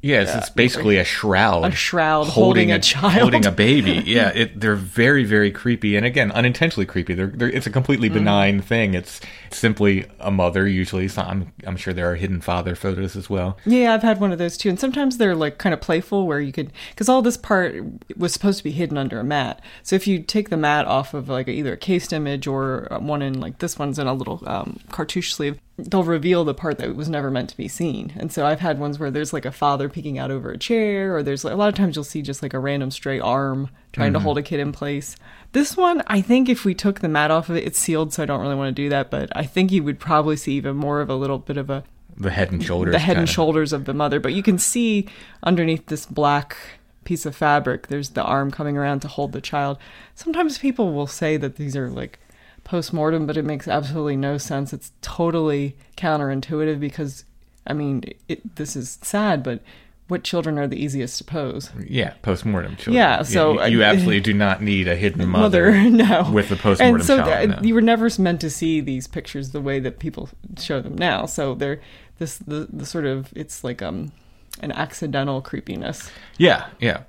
[0.07, 1.65] Yeah, it's, basically a shroud.
[1.65, 3.12] A shroud holding a child.
[3.15, 4.03] holding a baby.
[4.07, 7.15] Yeah, it, they're very, very creepy, and again, unintentionally creepy.
[7.15, 8.19] They're, they're it's a completely Mm-hmm.
[8.19, 8.95] benign thing.
[8.95, 9.20] It's
[9.51, 10.66] simply a mother.
[10.69, 13.57] Usually, so I'm I'm sure there are hidden father photos as well.
[13.66, 14.69] Yeah, I've had one of those too.
[14.69, 17.74] And sometimes they're like kind of playful where you could, because all this part
[18.16, 19.61] was supposed to be hidden under a mat.
[19.83, 22.99] So if you take the mat off of like either a cased image or uh,
[23.01, 26.78] one in like this one's in a little um, cartouche sleeve, they'll reveal the part
[26.78, 28.12] that was never meant to be seen.
[28.16, 31.16] And so I've had ones where there's like a father peeking out over a chair,
[31.16, 34.12] or there's a lot of times you'll see just like a random stray arm trying
[34.12, 34.24] to mm-hmm.
[34.24, 35.16] hold a kid in place.
[35.52, 38.23] This one, I think if we took the mat off of it, it's sealed, so
[38.23, 39.10] I don't really want to do that.
[39.10, 41.82] But I think you would probably see even more of a little bit of a
[42.14, 42.93] The head and shoulders.
[42.93, 43.32] the head and kinda.
[43.32, 45.09] shoulders of the mother, but you can see
[45.43, 46.59] underneath this black
[47.05, 49.78] piece of fabric, there's the arm coming around to hold the child.
[50.14, 52.18] Sometimes people will say that these are like
[52.64, 54.74] post mortem, but it makes absolutely no sense.
[54.74, 57.24] It's totally counterintuitive because,
[57.66, 59.62] I mean, it, this is sad, but
[60.09, 61.70] what children are the easiest to pose?
[61.85, 62.95] Yeah, postmortem children.
[62.95, 66.31] Yeah, so, you, you uh, absolutely do not need a hidden mother, Mother, no.
[66.31, 67.49] with the postmortem and so child.
[67.51, 67.66] th- no.
[67.66, 70.28] you were never meant to see these pictures the way that people
[70.59, 71.27] show them now.
[71.27, 71.81] So they're
[72.19, 74.12] this the, the sort of it's like um
[74.61, 76.11] an accidental creepiness.
[76.39, 77.03] Yeah, yeah.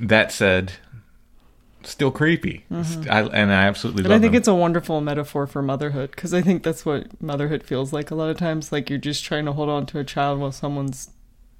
[0.00, 0.72] That said,
[1.82, 2.64] still creepy.
[2.82, 4.38] St- I, and I absolutely And I think them.
[4.38, 8.14] it's a wonderful metaphor for motherhood because I think that's what motherhood feels like a
[8.14, 8.72] lot of times.
[8.72, 11.10] Like you're just trying to hold on to a child while someone's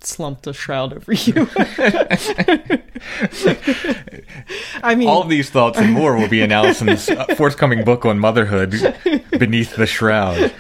[0.04, 1.48] slumped a shroud over you.
[4.82, 8.04] I mean, All of these thoughts and more will be in Allison's uh, forthcoming book
[8.04, 8.70] on motherhood,
[9.30, 10.52] Beneath the Shroud.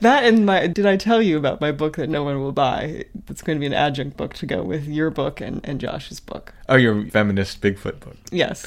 [0.00, 3.04] that and my did I tell you about my book that no one will buy?
[3.28, 6.20] It's going to be an adjunct book to go with your book and, and Josh's
[6.20, 6.54] book.
[6.68, 8.16] Oh, your feminist Bigfoot book.
[8.30, 8.66] Yes.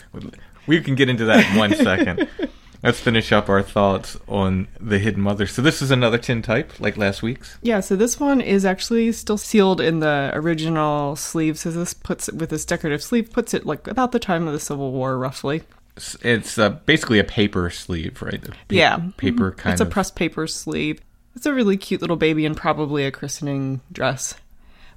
[0.67, 2.27] We can get into that in one second.
[2.83, 5.47] Let's finish up our thoughts on the hidden mother.
[5.47, 7.57] So this is another tin type, like last week's.
[7.61, 11.57] Yeah, so this one is actually still sealed in the original sleeve.
[11.57, 14.53] So this puts it with this decorative sleeve, puts it like about the time of
[14.53, 15.63] the Civil War, roughly.
[15.95, 18.43] It's, it's uh, basically a paper sleeve, right?
[18.43, 18.99] Pa- Yeah.
[19.17, 19.87] paper kind it's of.
[19.87, 21.01] a pressed paper sleeve.
[21.35, 24.35] It's a really cute little baby and probably a christening dress.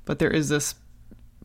[0.04, 0.74] But there is this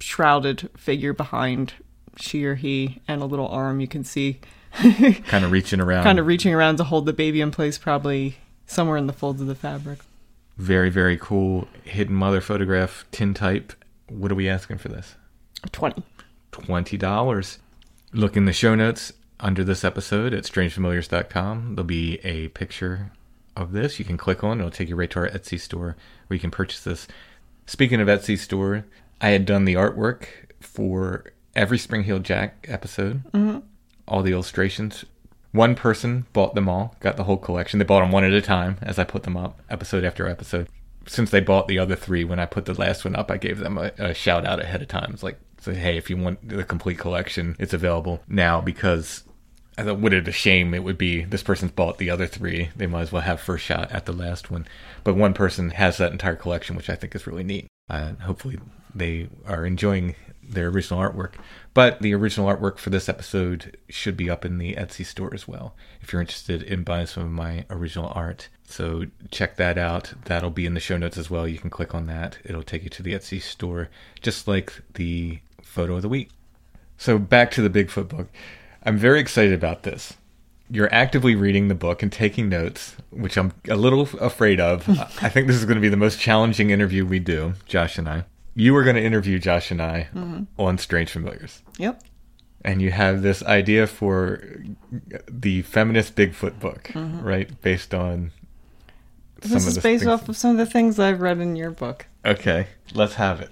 [0.01, 1.73] shrouded figure behind
[2.17, 4.39] she or he and a little arm you can see
[5.27, 6.03] kind of reaching around.
[6.03, 9.41] kind of reaching around to hold the baby in place, probably somewhere in the folds
[9.41, 9.99] of the fabric.
[10.57, 13.73] Very, very cool hidden mother photograph, tin type.
[14.07, 15.15] What are we asking for this?
[15.72, 16.03] 20.
[16.52, 17.57] $20.
[18.14, 21.76] Look in the show notes under this episode at strangefamiliars.com.
[21.76, 23.11] There'll be a picture
[23.56, 23.99] of this.
[23.99, 25.95] You can click on, it'll take you right to our Etsy store
[26.27, 27.07] where you can purchase this.
[27.65, 28.85] Speaking of Etsy store,
[29.19, 30.27] I had done the artwork
[30.60, 31.26] for
[31.56, 33.60] every Spring Heel Jack episode, mm-hmm.
[34.07, 35.06] All the illustrations.
[35.52, 37.80] One person bought them all, got the whole collection.
[37.80, 40.68] They bought them one at a time as I put them up, episode after episode.
[41.07, 43.60] Since they bought the other three, when I put the last one up, I gave
[43.60, 45.11] them a, a shout out ahead of time.
[45.14, 49.23] It's like, say, hey, if you want the complete collection, it's available now because
[49.77, 51.23] I thought, what a shame it would be.
[51.23, 52.69] This person's bought the other three.
[52.76, 54.68] They might as well have first shot at the last one.
[55.03, 57.68] But one person has that entire collection, which I think is really neat.
[57.90, 58.57] Uh, hopefully,
[58.94, 61.34] they are enjoying their original artwork.
[61.76, 65.45] But the original artwork for this episode should be up in the Etsy store as
[65.45, 68.47] well if you're interested in buying some of my original art.
[68.64, 70.14] So check that out.
[70.23, 71.45] That'll be in the show notes as well.
[71.45, 73.89] You can click on that, it'll take you to the Etsy store,
[74.22, 76.30] just like the photo of the week.
[76.97, 78.30] So back to the Bigfoot book.
[78.84, 80.14] I'm very excited about this.
[80.72, 84.88] You're actively reading the book and taking notes, which I'm a little afraid of.
[85.22, 88.07] I think this is going to be the most challenging interview we do, Josh and
[88.07, 88.23] I.
[88.56, 90.44] You were going to interview Josh and I mm-hmm.
[90.57, 91.61] on Strange Familiars.
[91.77, 92.02] Yep.
[92.64, 94.41] And you have this idea for
[95.30, 97.22] the feminist Bigfoot book, mm-hmm.
[97.22, 97.61] right?
[97.61, 98.32] Based on
[99.41, 101.40] some This of is the based things- off of some of the things I've read
[101.40, 102.07] in your book.
[102.23, 103.52] Okay, let's have it.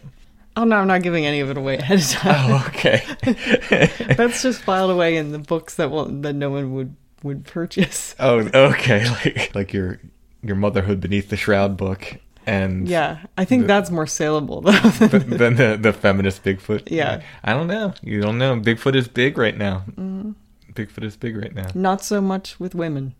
[0.56, 2.52] Oh no, I'm not giving any of it away ahead of time.
[2.52, 3.04] Oh, okay.
[4.16, 8.16] That's just filed away in the books that will that no one would would purchase.
[8.20, 9.06] oh, okay.
[9.26, 10.00] Like like your
[10.44, 14.72] your motherhood beneath the shroud book, and Yeah, I think The- that's more saleable though.
[14.98, 16.84] th- than the the feminist Bigfoot.
[16.92, 17.22] Yeah.
[17.44, 17.94] I don't know.
[18.02, 18.56] You don't know.
[18.60, 19.84] Bigfoot is big right now.
[19.92, 20.32] Mm-hmm.
[20.74, 21.68] Bigfoot is big right now.
[21.76, 23.14] Not so much with women.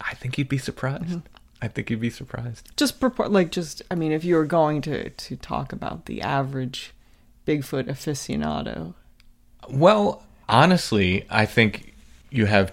[0.00, 1.04] I think you'd be surprised.
[1.04, 1.18] Mm-hmm.
[1.62, 2.68] I think you'd be surprised.
[2.76, 6.20] Just purport like just I mean, if you were going to to talk about the
[6.22, 6.92] average
[7.46, 8.94] Bigfoot aficionado,
[9.70, 11.94] Well, honestly, I think
[12.30, 12.72] you have,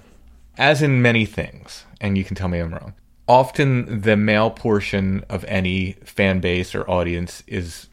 [0.57, 2.94] as in many things, and you can tell me I'm wrong.
[3.30, 7.88] Often, the male portion of any fan base or audience is,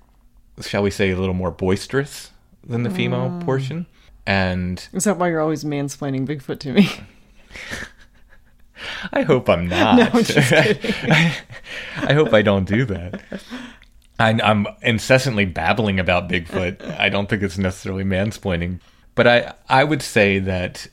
[0.62, 2.30] shall we say, a little more boisterous
[2.66, 3.44] than the female Mm.
[3.44, 3.86] portion.
[4.26, 6.88] And is that why you're always mansplaining Bigfoot to me?
[9.12, 9.96] I hope I'm not.
[9.96, 10.24] No, I'm
[12.08, 13.20] I hope I don't do that.
[14.18, 16.98] I, I'm incessantly babbling about Bigfoot.
[16.98, 18.80] I don't think it's necessarily mansplaining,
[19.14, 20.88] but I I would say that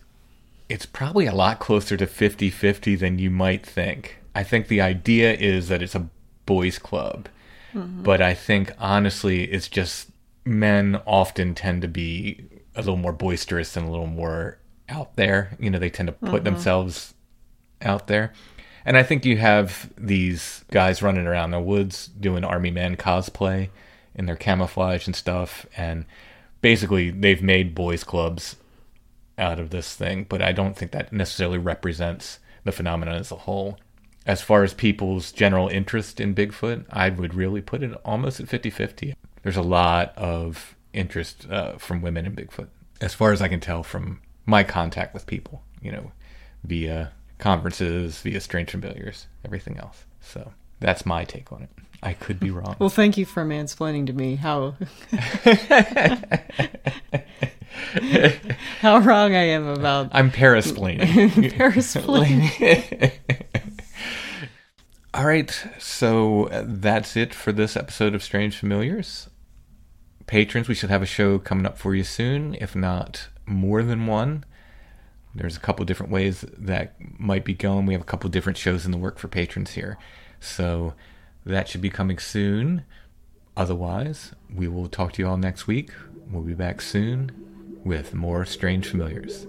[0.70, 4.18] it's probably a lot closer to 50-50 than you might think.
[4.36, 6.10] I think the idea is that it's a
[6.46, 7.30] boys club,
[7.74, 8.04] mm-hmm.
[8.04, 10.10] but I think honestly it's just
[10.46, 12.46] men often tend to be
[12.76, 14.58] a little more boisterous and a little more
[14.90, 15.56] out there.
[15.60, 16.44] You know, they tend to put mm-hmm.
[16.46, 17.14] themselves
[17.82, 18.34] out there.
[18.86, 23.70] And I think you have these guys running around the woods doing army man cosplay
[24.14, 25.66] in their camouflage and stuff.
[25.78, 26.06] And
[26.62, 28.58] basically, they've made boys' clubs
[29.38, 33.36] out of this thing, but I don't think that necessarily represents the phenomenon as a
[33.36, 33.80] whole.
[34.26, 38.48] As far as people's general interest in Bigfoot, I would really put it almost at
[38.48, 39.16] 50 50.
[39.42, 42.68] There's a lot of interest uh, from women in Bigfoot,
[43.02, 46.12] as far as I can tell from my contact with people, you know,
[46.64, 50.06] via conferences, via strange familiars, everything else.
[50.22, 51.70] So that's my take on it.
[52.02, 52.76] I could be wrong.
[52.80, 54.76] Well, thank you for mansplaining to me how
[58.82, 61.54] how wrong I am about I'm parasplaining.
[61.58, 61.96] Paris
[65.16, 69.30] All right, so uh, that's it for this episode of Strange Familiars.
[70.26, 74.08] Patrons, we should have a show coming up for you soon, if not more than
[74.08, 74.44] one.
[75.36, 77.86] There's a couple different ways that might be going.
[77.86, 80.00] We have a couple different shows in the work for patrons here.
[80.40, 80.96] So
[81.46, 82.84] that should be coming soon.
[83.56, 85.92] Otherwise, we will talk to you all next week.
[86.32, 89.46] We'll be back soon with more Strange Familiars.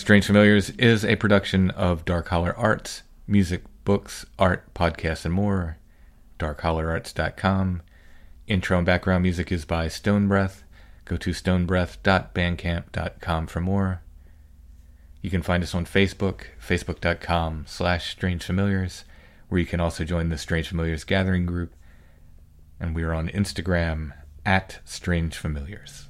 [0.00, 5.76] Strange Familiars is a production of Dark Holler Arts, music, books, art, podcasts, and more.
[6.38, 7.82] DarkHollerArts.com.
[8.46, 10.64] Intro and background music is by Stone Breath.
[11.04, 14.00] Go to stonebreath.bandcamp.com for more.
[15.20, 19.04] You can find us on Facebook, facebook.com slash Strange Familiars,
[19.50, 21.74] where you can also join the Strange Familiars Gathering group.
[22.80, 24.14] And we are on Instagram
[24.46, 26.09] at Strange Familiars.